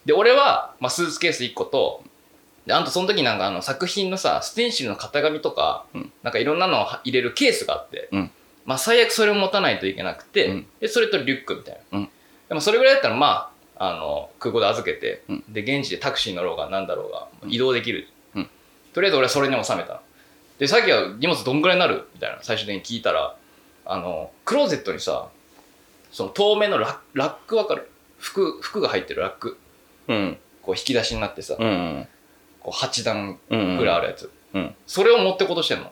[0.07, 2.03] で、俺は、まあ、スーツケース1個と、
[2.66, 6.12] で、あとその時なんかあの作品のさ、ステンシルの型紙とか、うん。
[6.22, 8.31] なんかいろんなのを入れるケースがあって、うん。
[8.64, 10.66] まあ最悪それを持たないといけなくて、うん。
[10.81, 11.99] で、それとリュックみたいな。
[11.99, 12.09] うん。
[12.49, 15.45] でもそれぐらいだったらまあ、あの、空港で預けて、うん。
[15.49, 18.09] で、現地でタクシー乗ろうがなんだろうが、移動できる。
[18.35, 18.51] うん。
[18.93, 20.01] とりあえず俺はそれに収めたの。
[20.61, 22.06] で、さっきは荷物どんぐらいになる？
[22.14, 23.34] みたいな、最終的に聞いたら、
[23.86, 25.28] あの、クローゼットにさ、
[26.12, 27.90] その透明のラックラックわかる？
[28.18, 29.56] 服、服が入ってるラック。
[30.08, 30.38] うん。
[30.62, 32.06] こう引き出しになってさ、うん
[32.61, 34.30] こう8段うんぐらいあるやつ。
[34.52, 35.90] うんそれを持ってこうとしてんの？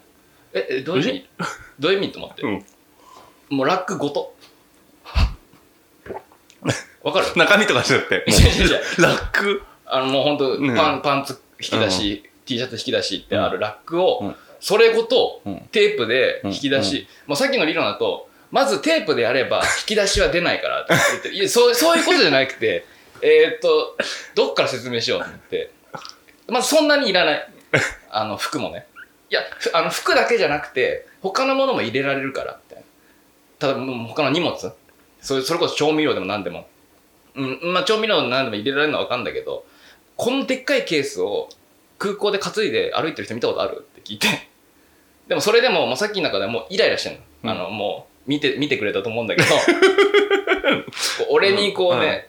[0.52, 1.28] え、えどういう意味？
[1.78, 2.42] どういう意味と思って？
[2.42, 2.64] うん。
[3.56, 4.34] もうラックごと。
[7.02, 7.26] わかる？
[7.36, 8.24] 中身とかじゃなくて
[8.98, 9.62] ラック。
[9.86, 10.76] あのもうほんとうん。
[10.76, 22.84] パン、パンツ引き出し、T シャツ引き出しってあるラックを、うんそれごとうんテープで引き出し、もうさっきの理論だと、まずテープでやれば引き出しは出ないからって言ってるいやそうそういうことじゃなくて、
[23.22, 23.96] えーっと、
[24.34, 25.70] どっから説明しようと思って、
[26.48, 27.48] まずそんなにいらない。
[28.10, 28.86] あの服もね。
[29.30, 32.88] いや、ふあの服だけじゃなくて、他のものも入れられるから、みたいな。
[33.58, 34.56] ただ、もう他の荷物？
[35.20, 36.66] それそれこそ調味料でも何でも。
[37.34, 39.66] うん、まあ調味料何でも入れられるのは分かるんだけど、
[40.16, 41.50] このでっかいケースを
[41.98, 43.78] 空港で担いで歩いてる人見たことある？
[43.78, 44.47] って聞いて。
[45.28, 47.18] でもそれでも、もうさっきの中でもうイライラしてんの。
[47.44, 47.50] うん。
[47.50, 49.48] あの、もう見て、見てくれたと思うんだけど、
[51.30, 52.28] 俺にこうね、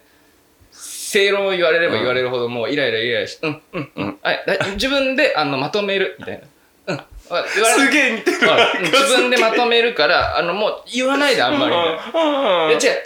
[0.72, 6.42] 正論を言われれば言われるほどもうイライライライラして、うん、うん、うん、はい、だ自分であのまとめる、みたい
[6.86, 6.94] な。
[6.94, 7.00] うん。
[7.32, 8.48] あ言われすげえ似てる。
[8.48, 13.00] はい自分でまとめるから、あの、もう言わないであんまりいや違う違う違う。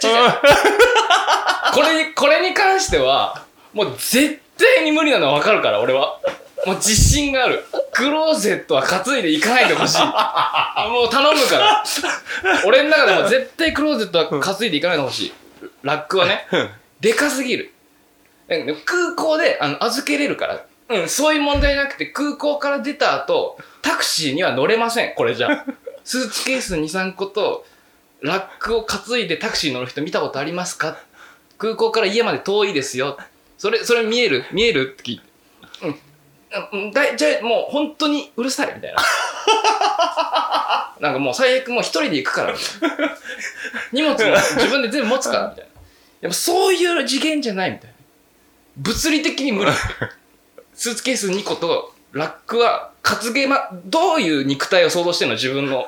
[1.72, 6.20] これに、これに関しては、もう絶対に無理なのはわかるから、俺は。
[6.66, 7.64] もう自信がある。
[7.92, 9.98] クローゼットは担いでいかないでほしい。
[9.98, 11.84] もう頼むから。
[12.66, 15.32] 俺の中でも絶対クローゼットは担いでいかないでほしい。
[15.82, 16.46] ラックはね、
[17.00, 17.72] でかすぎる。
[18.84, 20.64] 空港であの預けれるから。
[20.86, 25.64] うん、そういう問題なくて、空港から出た後、タクシーには乗れません、これじゃ。
[26.04, 27.64] スーツケース2、3個と、
[28.20, 30.98] ラックを担いでタクシー乗る人見たことありますか？
[31.56, 33.16] 空港から家まで遠いですよ。
[33.56, 34.44] それ、それ見える？
[34.52, 34.92] 見える？
[34.92, 35.24] って聞いて。
[36.92, 39.02] だいじゃあもう本当にうるさいみたいな。
[41.00, 43.16] なんかもう最悪もう一人で行くからみたいな。
[43.92, 45.70] 荷物も自分で全部持つからみたいな。
[46.22, 47.94] でもそういう次元じゃないみたいな。
[48.76, 49.72] 物理的に無理。
[50.74, 55.34] スーツケース2個とラックは担げま、どういう肉体を想像してんの？
[55.34, 55.86] 自分の。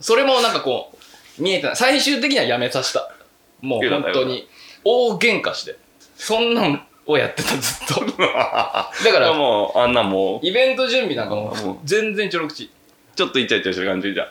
[0.00, 0.96] それもなんかこ
[1.38, 1.76] う、見えてない。
[1.76, 3.12] 最終的にはやめさせた。
[3.60, 4.48] もう本当に。
[4.84, 5.76] 大喧嘩して。
[6.16, 8.04] そんなんをやってた、ずっと。
[8.18, 12.70] だから、もうあんなもイベント準備なんかももうう全然ちょろ口。
[13.14, 14.28] ちょっとイチャイチャしてる感じじゃん。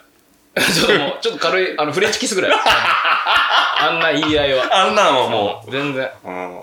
[0.55, 6.09] ちょっともう ちょっと軽いあのフレンチキスぐらい あんな言い合いはあんなんはもう全然う。
[6.25, 6.61] うん。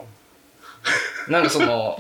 [1.29, 1.99] なんかその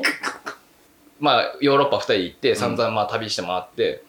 [1.20, 4.02] まあヨーロッパ2人行って散々まあ旅して回って、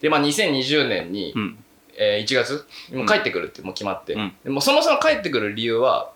[0.00, 1.64] でまあ2020年に、うん。
[2.00, 6.10] えー1月もう帰ってくるってもう決まって、うんでもうそもそも帰ってくる理由は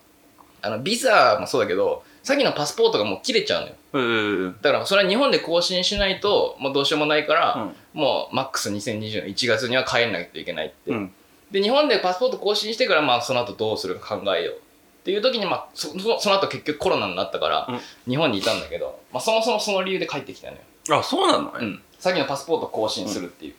[0.63, 3.75] あのビザもそうだけどさっきのパスポートがもう切れちゃうのよ。
[3.95, 4.57] うん。
[4.63, 7.55] だからそれは日本で更新しないともうどうしようもないから、
[7.95, 8.01] うん。
[8.01, 11.13] もうマックス2020年1月には帰んなきゃいけないって、うん。
[11.51, 14.59] で日本でパスポート更新してからまあその後どうするか考えようっ
[15.05, 17.81] ていう時にまあそそその後結局コロナになったから、うん。
[18.11, 20.61] 日本にいたんだけど、まあ、そもそもその理由で帰ってきたのよ、
[20.91, 21.51] あ、そうなのね。
[21.61, 23.55] うん、さっきのパスポート更新するっていう、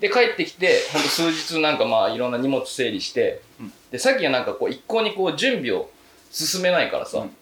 [0.00, 3.72] で帰ってきてほんと数日なんかまあいろんな荷物整理して、うん。
[3.90, 5.90] でさっきはなんかこう一向にこう準備を
[6.30, 7.36] 進めないからさ、うん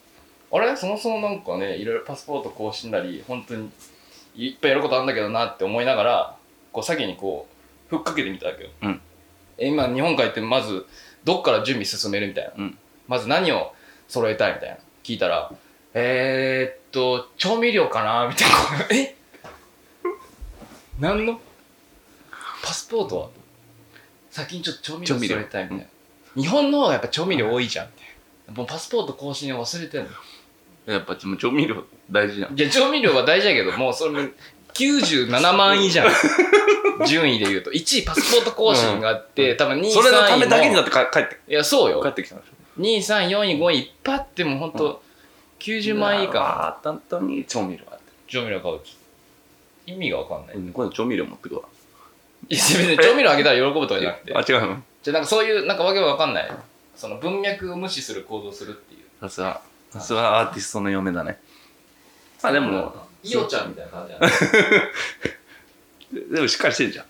[0.57, 0.77] あれ？
[0.77, 3.71] そもそもなんかねいろいろパスポート更新なり本当に
[4.37, 6.37] いっぱいやることあるんだけどなって思いながら
[6.73, 7.49] こう先にこ
[7.91, 9.01] うふっかけてみたわけよ、うん。
[9.59, 10.87] え今日本帰ってまず
[11.25, 12.79] どっから準備進めるみたいな、うん。
[13.09, 13.75] まず何を
[14.09, 14.77] 揃えたいみたいな。
[15.03, 15.53] 聞いたら
[15.93, 18.55] えー、っと調味料かなみたいな。
[18.97, 19.15] え？
[20.99, 21.41] 何の？
[22.63, 23.29] パスポートは？
[24.31, 27.87] 先にちょっと調味料揃えたいみたいな、日本の方がやっぱ調味料多いじゃん。
[27.87, 28.07] みたい
[28.49, 30.11] なもうパスポート更新を忘れてんの
[30.87, 32.59] やっぱでも調味料大事じゃん。
[32.59, 34.30] いや調味料は大事だけど もうそれ
[34.74, 36.11] 97万位じゃん
[37.07, 42.03] 順位で言うと1位パスポート更新があって、多分2位それのためだけに3位もなってか帰って、いやそうよ。
[42.03, 42.80] 帰ってきたんでしょ。
[42.80, 45.03] 2位3位4位5位いっぱいあっても本当、
[45.61, 46.41] 90万位以下。
[46.41, 48.05] あ本当に調味料あって。
[48.26, 48.80] 調味料買う
[49.87, 51.62] 意味が分かんない、うん、今度調味料持ってくわ。
[52.49, 54.35] いや別に調味料あげたら喜ぶとかじゃなくて。
[54.35, 54.82] あ、違うの？
[55.03, 56.51] じゃあなんかそういうなんかわけわかんない。
[56.97, 59.01] その文脈を無視する行動をするっていう。
[59.20, 59.61] さすが、
[59.95, 61.39] さすがアーティストの嫁だね。
[62.43, 64.29] まあでも、イオちゃんみたいな感じじゃな
[66.27, 67.07] いでもしっかりしてるじゃん。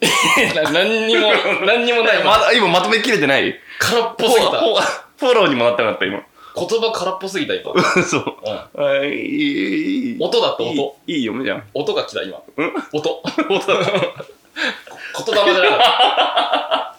[0.64, 1.32] な何にも
[1.66, 2.22] 何にもない。
[2.22, 3.58] まだ今まとめきれてない？
[3.80, 4.60] 空っぽすぎた。
[4.60, 6.22] フォローにもなってなかった今。
[6.56, 7.72] 言葉空っぽすぎた今、
[8.04, 8.36] そう。
[8.76, 10.96] うん、あいいいい音だった音。
[11.06, 11.64] いいいい嫁じゃん。
[11.74, 12.38] 音が来た今。
[12.56, 12.72] うん？
[12.92, 13.22] 音。
[13.48, 13.80] 音だ。
[13.80, 16.96] った言霊じゃなか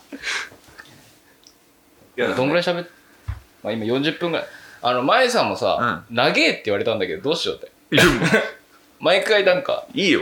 [2.17, 2.87] ったどんぐらい喋っ
[3.63, 4.47] まあ今40分ぐらい
[4.81, 7.71] あの前さんもさ、長えって言われたんだけどどうしようって。
[8.99, 10.21] 毎回なんかいいよ。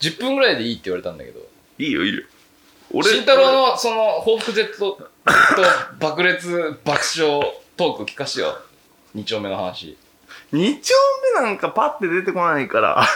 [0.00, 1.40] 10分ぐらいでいいって言われたんだけど。
[1.78, 2.22] いいよ、いいよ。
[2.92, 4.98] 俺慎太郎のその報復 Z と
[5.98, 7.40] 爆裂爆笑
[7.76, 8.58] トーク聞かしてよ。
[9.14, 9.96] 2丁目の話。
[10.52, 10.94] 二丁
[11.36, 13.06] 目なんかパッて出てこないから。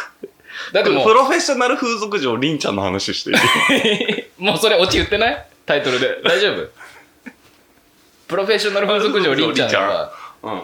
[0.72, 3.38] だってもプロフェッショナル風俗嬢りんちゃんの話してる。
[4.38, 5.46] う もうそれオチ言ってない？
[5.66, 6.20] タイトルで。
[6.24, 6.68] 大丈夫？
[8.28, 10.12] プロフェッショナル風俗嬢りんちゃんが
[10.42, 10.62] うん。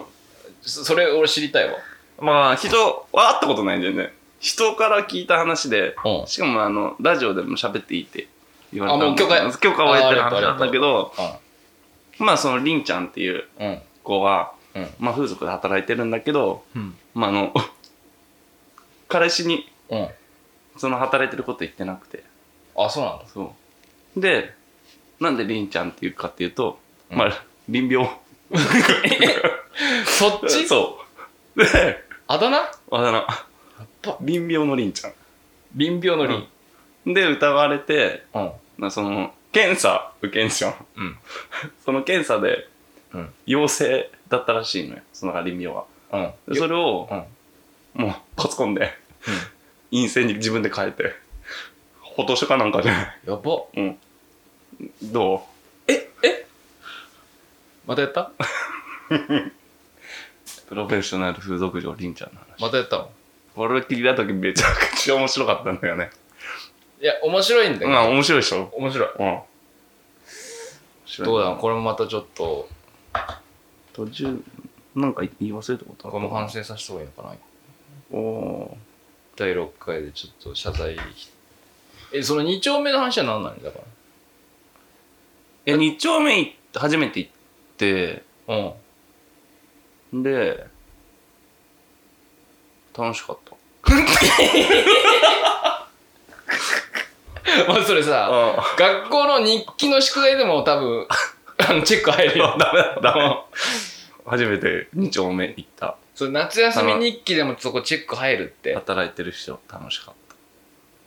[0.63, 1.75] そそれ俺知りたいわ
[2.21, 4.13] まあ、人は会ったことないんだよね。
[4.41, 8.29] 人から聞いた話で、うんしかもあの、ラジオでも喋っていいって
[8.73, 11.13] 言われたあもう許可許可を得てる話あありがとうなんだけど、
[12.19, 17.55] まあそのりんちゃんっていううんうん子は、うんまあ風俗で働いてるんだけど、うんまああの、
[19.09, 20.09] 彼氏にうん
[20.77, 22.23] その働いてること言ってなくて、
[22.77, 23.55] あそうなんだそ
[24.17, 24.21] う。
[24.21, 24.55] で、
[25.21, 26.79] なんでりんちゃんっていうかっていうと、
[27.11, 28.09] うんまあ、臨病。
[30.07, 30.67] そっち？
[30.67, 30.99] そ
[31.57, 31.61] う。
[31.65, 32.57] で、あだ名？
[32.59, 33.25] やあだ名、っ
[34.03, 34.17] ぱ。
[34.21, 35.13] 臨病のりんちゃ
[35.75, 36.49] 臨病の臨
[37.07, 37.15] ん。
[37.15, 38.53] で、疑われて、うん。
[38.79, 40.87] まあ、その、検査受けんじゃん。
[40.97, 41.19] うん。
[41.85, 42.69] その検査で
[43.13, 43.33] うん。
[43.47, 45.85] 陽性だったらしいのよ、その臨病は。
[46.13, 46.55] うん。
[46.55, 47.09] でそれを
[47.97, 48.05] う、ん。
[48.05, 48.97] もう、パソコンで、
[49.91, 51.15] 陰性に自分で変えて、
[52.17, 53.63] フォトショかなんかで、やば。
[53.77, 53.99] うん。
[55.03, 55.45] ど
[57.91, 58.21] またやった？
[58.21, 58.31] う
[60.69, 62.61] プロフェッショナル風俗嬢りんちゃんの話。
[62.63, 63.11] またやったの？
[63.57, 66.11] 俺聞いた時めちゃくちゃ面白かったんだよね。
[67.01, 68.73] いや面白いんだけどまあ面白いでしょ？
[68.77, 69.09] 面白い。
[69.19, 69.27] うん。
[69.27, 69.45] 面
[71.05, 71.47] 白いどうだ？
[71.51, 72.69] ろうこれもまたちょっと。
[73.93, 74.41] 途中、
[74.95, 77.37] なんか言い忘れたことあこれも反省させた方がいいのかな？
[78.13, 78.79] おお
[79.35, 80.97] 第6回でちょっと謝罪
[82.13, 83.83] えその2丁目の話は何なのだかー。
[85.67, 87.31] え、二丁目行って、初めて行っ
[87.87, 88.55] う
[90.19, 90.67] んで、
[92.97, 93.57] 楽しかった。
[97.69, 101.07] まあそれさあ学校の日記の宿題でも多分
[101.69, 103.37] あのチェック入るよ ダメだ、ダメ。
[104.27, 105.97] 初めて二丁目行った。
[106.15, 110.15] それ夏休み日記でもそこチェック入るって働いてる人、楽しかっ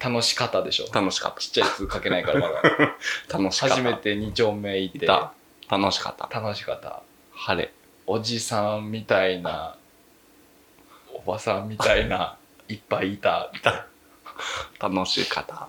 [0.04, 1.00] 楽しかったでしょた。
[1.00, 2.62] 楽しかっちっちゃいやつ書けないからまだ
[3.30, 3.38] た。
[3.38, 3.76] 楽しかった。
[3.76, 5.08] 初めて2丁目行って。
[5.70, 6.40] 楽しかった。
[6.40, 7.02] 楽しかった。
[7.34, 7.72] 晴れ。
[8.06, 9.76] おじさんみたいな
[11.14, 12.36] おばさんみたいな
[12.68, 13.52] いっぱいいた。
[14.80, 15.68] 楽しかった。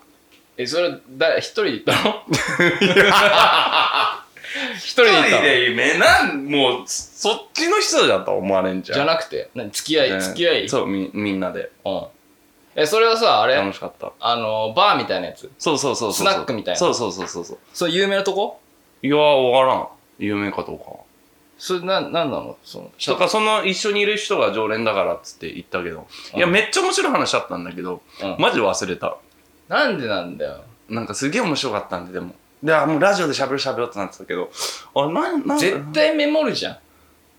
[0.57, 2.23] えそれだ一人で行ったの？
[4.77, 8.97] 一人で行ったのでめなんもうそっちの人だと思われんじゃん。
[8.97, 9.49] じゃなくて？
[9.53, 9.69] 何？
[9.71, 10.19] 付き合い、うん。
[10.21, 10.69] 付き合い？
[10.69, 11.71] そうみみんなで。
[11.85, 12.07] うん。
[12.77, 13.55] えそれはさあれ？
[13.55, 14.13] 楽しかった。
[14.19, 15.51] あのバーみたいなやつ？
[15.59, 16.79] そうそうそうそうスナックみたいな。
[16.79, 17.57] そうそうそうそうそう。
[17.73, 18.61] そう有名なとこ？
[19.05, 19.87] いやわからん。
[20.17, 20.97] 有名かどうかは。
[21.57, 22.57] それななんなの？
[22.63, 26.07] そのとかその一緒にいる人が常連だからっつって言ったけど。
[26.35, 28.35] いやうんめっちゃ面白い話あったんだけどうん。
[28.39, 29.17] マジ忘れた。
[29.67, 30.61] なんでなんだよ？
[30.89, 32.33] なんかすげえ面白かったんででも。
[32.63, 34.49] であもうラジオで喋る喋るってなってたけど。
[34.95, 36.77] あなんなん絶対メモるじゃん。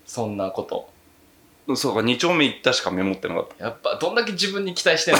[0.05, 1.75] そんなこと。
[1.75, 5.19] そうか2丁目行ったしかメモってなかっやっぱどんだけ自分に期待してんの？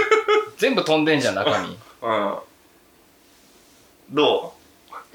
[0.56, 1.76] 全部飛んでんじゃん中身。
[2.00, 2.36] たうん。
[4.10, 4.51] どう？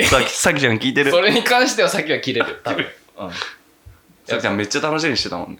[0.05, 1.11] さき さきちゃん聞いてる。
[1.11, 2.59] それに関してはさっきは切れる。
[2.63, 2.85] 多分、
[3.19, 3.31] うん、
[4.25, 5.59] さきちゃんめっちゃ楽しみにしてたもんね。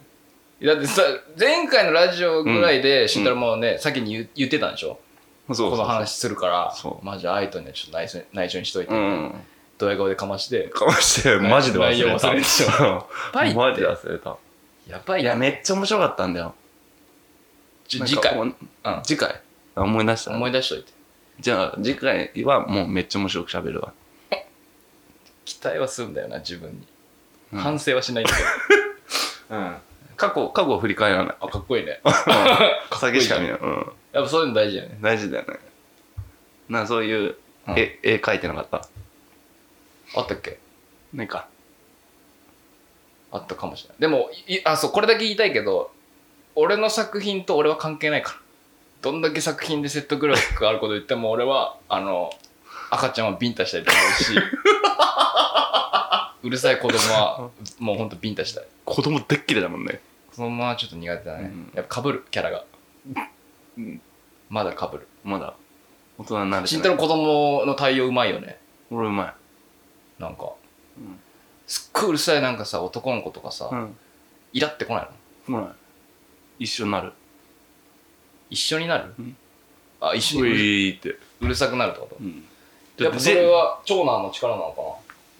[0.66, 1.04] だってさ
[1.38, 5.00] 前回のラジオぐらいで慎太郎もね、先に言言ってたんでしょ？
[5.50, 6.74] そうそうこの話するから。
[6.76, 7.06] そう。
[7.06, 9.34] マジアイトにはちょっと内緒内緒にしといて、うん。
[9.78, 10.70] ドヤ顔でかまして。
[10.70, 13.58] かましてマジで忘内容れた忘れるでしょょばいって。
[13.58, 14.38] マジで忘れた。
[14.88, 16.56] やばいいやめっちゃ面白かったんだよ。
[17.88, 18.56] 次回、おうん、
[19.04, 19.40] 次回。
[19.76, 20.32] あ思い出した。
[20.32, 20.92] 思い出しといて。
[21.40, 23.94] じゃあ次回はもうめっちゃ面白く喋るわ
[25.48, 26.86] 期待はするんだよな自分に、
[27.54, 27.60] うん。
[27.60, 29.56] 反省はしないんだけど。
[29.58, 29.78] うん。
[30.18, 31.36] 過去過去を振り返らない。
[31.40, 32.02] あかっこいいね。
[33.00, 34.98] 酒しか見ない、うん、やっぱそういうの大事だよね。
[35.02, 35.56] 大事だよね。
[36.68, 37.36] なんかそういう
[37.68, 37.80] うん。
[37.80, 38.82] 絵,、絵描いてなかった？
[40.16, 40.60] あったっけ？
[41.14, 41.48] ないか。
[43.32, 43.98] あったかもしれない。
[44.00, 45.92] でもいあそうこれだけ言いたいけど
[46.56, 48.38] 俺の作品と俺は関係ないから。
[49.02, 52.34] どんだけ作品で説得力があること言っても俺はあの
[52.90, 54.34] 赤ちゃんはビンタしたいと思うし
[56.44, 58.66] うるさい子供はもうほんとビンタしたい。
[58.86, 60.02] 子供でっきりだもんね。
[60.32, 61.72] そのままちょっと苦手だね、うん。
[61.74, 62.64] やっぱかぶるキャラが、
[63.78, 64.02] うん。
[64.50, 65.08] まだかぶる。
[65.24, 65.56] まだ。
[66.18, 68.58] 大人になれて慎ない太郎子供の対応うまいよね。
[68.92, 69.36] 俺うま
[70.20, 70.22] い。
[70.22, 70.54] なんか、
[70.98, 71.20] うん。
[71.68, 73.98] すっごいうるさいなんかさ男の子とかさ、うん。
[74.54, 75.10] イラってこない
[75.52, 75.60] の？
[75.60, 75.76] うま
[76.60, 76.64] い。
[76.64, 77.12] 一緒になる。
[78.50, 79.36] 一緒になる、うん。
[80.00, 82.16] あ一緒うにいって、うるさくなるってこと？
[82.22, 82.46] うん、
[82.98, 84.88] やっぱそれは長男の力なのかな？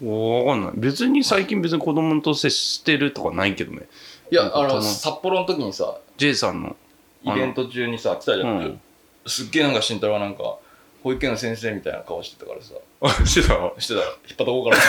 [0.00, 0.72] わかんない。
[0.76, 3.88] 別に最近別に子供と接してるとかないけどね。
[4.30, 6.76] いやあの札幌の時にさ J さんの
[7.24, 8.80] イベント中にさ来たじゃん、うん。
[9.26, 10.58] すっげえなんか慎太郎はなんか
[11.02, 12.74] 保育園の先生みたいな顔してたからさ。
[13.00, 13.80] あしてた？
[13.80, 14.00] してた。
[14.00, 14.82] ら引っ張ったこうから。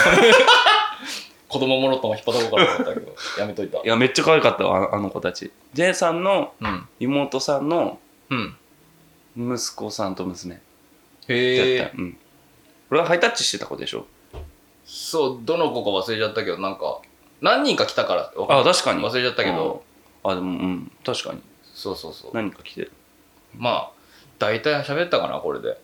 [1.48, 3.12] 子供もろとも引っ張ったこうからだったけど。
[3.38, 3.78] やめといた。
[3.78, 5.50] いやめっちゃ可愛かったわああの子たち。
[5.74, 6.86] J さんのうん。
[7.00, 7.98] 妹さんの
[8.28, 8.56] うん。
[9.36, 10.54] 息子さんと娘。
[10.54, 10.58] へ
[11.28, 12.18] えうん
[12.90, 14.06] 俺はハイタッチしてた子でしょ？
[14.84, 17.00] そうどの子か忘れちゃったけどなんか
[17.40, 19.02] 何人か来たからあ確かに。
[19.02, 19.84] 忘れちゃったけど、
[20.24, 20.92] あでもうん。
[21.04, 21.40] 確かに。
[21.72, 22.30] そうそうそう。
[22.34, 22.92] 何か来てる。
[23.56, 23.90] まあ
[24.38, 25.80] 大体喋ったかなこれで。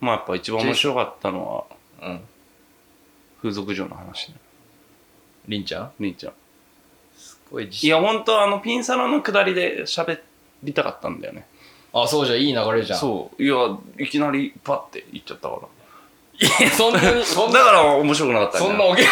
[0.00, 1.66] まあやっぱ一番面白かったの
[2.00, 2.20] はうん。
[3.42, 4.36] 風俗嬢の話ね。
[5.48, 5.92] りんちゃん？
[5.98, 6.32] りんちゃん。
[7.16, 7.88] すごい自信。
[7.88, 10.20] いや本当あのピンサロの下りで喋
[10.62, 11.46] りたかったんだよね。
[11.92, 12.40] あそうじゃん。
[12.40, 12.98] いい流れじゃん。
[12.98, 13.42] そう。
[13.42, 13.56] いや
[13.98, 15.62] いきなりパッて行っちゃったから
[16.38, 19.08] いやそんなにそんなだから面白くなかったそんなおげうん。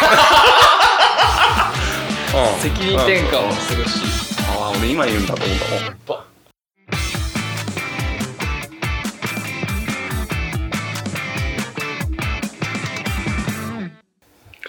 [2.59, 3.99] 責任転換をするし。
[4.59, 5.71] ああ俺今言うんだと思った。
[5.83, 6.25] もんば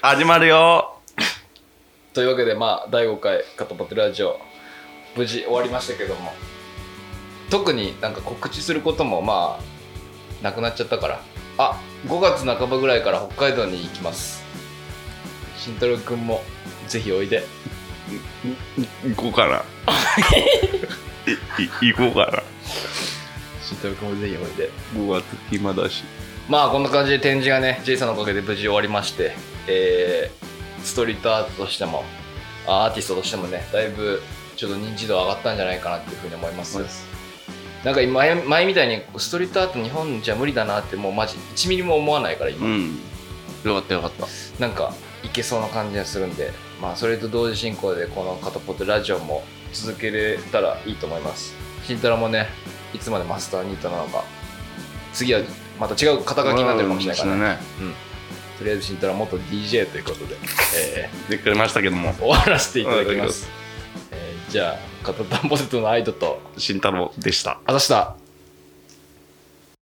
[0.01, 0.97] 始まるよ。
[2.15, 4.41] というわけでまあ第5回「カットパテラジオ」
[5.15, 6.33] 無事終わりましたけども。
[7.51, 11.21] 特になんか告知することもまあなくなっちゃったから。
[11.59, 14.45] あ5月半ばぐらいから北海道に行きます。
[15.57, 16.43] 慎太郎君も
[16.89, 17.45] ぜひおいで。
[19.05, 19.65] 行こうかな。
[21.81, 22.43] 行こうかな。
[23.63, 24.71] 慎太郎君もぜひおいで。
[24.95, 26.05] 5月暇だし。
[26.49, 29.35] まあこんな感じで展示がね J さんのおかげで無事終わりまして、
[29.67, 30.47] えー
[30.87, 32.05] ストリートアートとしても
[32.67, 34.23] あアーティストとしてもねだいぶ
[34.55, 37.06] ちょっと認知度上がったんじゃないかなっていうふうに思います
[37.87, 42.99] なんか今前前みたいにストリートアート日本じゃ無理だなってもうマジ1ミリも思わないから今、うん。
[43.63, 44.27] よかったよかった。
[44.59, 46.51] なんかいけそうな感じがするんで
[46.83, 51.55] まあそれと同時進行でこの「カタポットラジオ」も続けれたらいいと思います。
[51.85, 52.49] 慎太郎もね
[52.93, 54.25] いつまでマスターニートなのか。
[55.13, 55.43] 次は
[55.79, 57.59] また違う肩書きになってるかもしれないからね、ね。
[57.83, 57.95] うん、
[58.59, 60.37] とりあえず慎太郎は元 DJ ということで、
[60.75, 62.13] えでくれましたけども。
[62.13, 63.49] ー終わらせていただきます、
[64.11, 66.41] えーじゃあ片田ポテトのアイドと。
[66.59, 67.61] 慎太郎でした。
[67.65, 68.17] あざした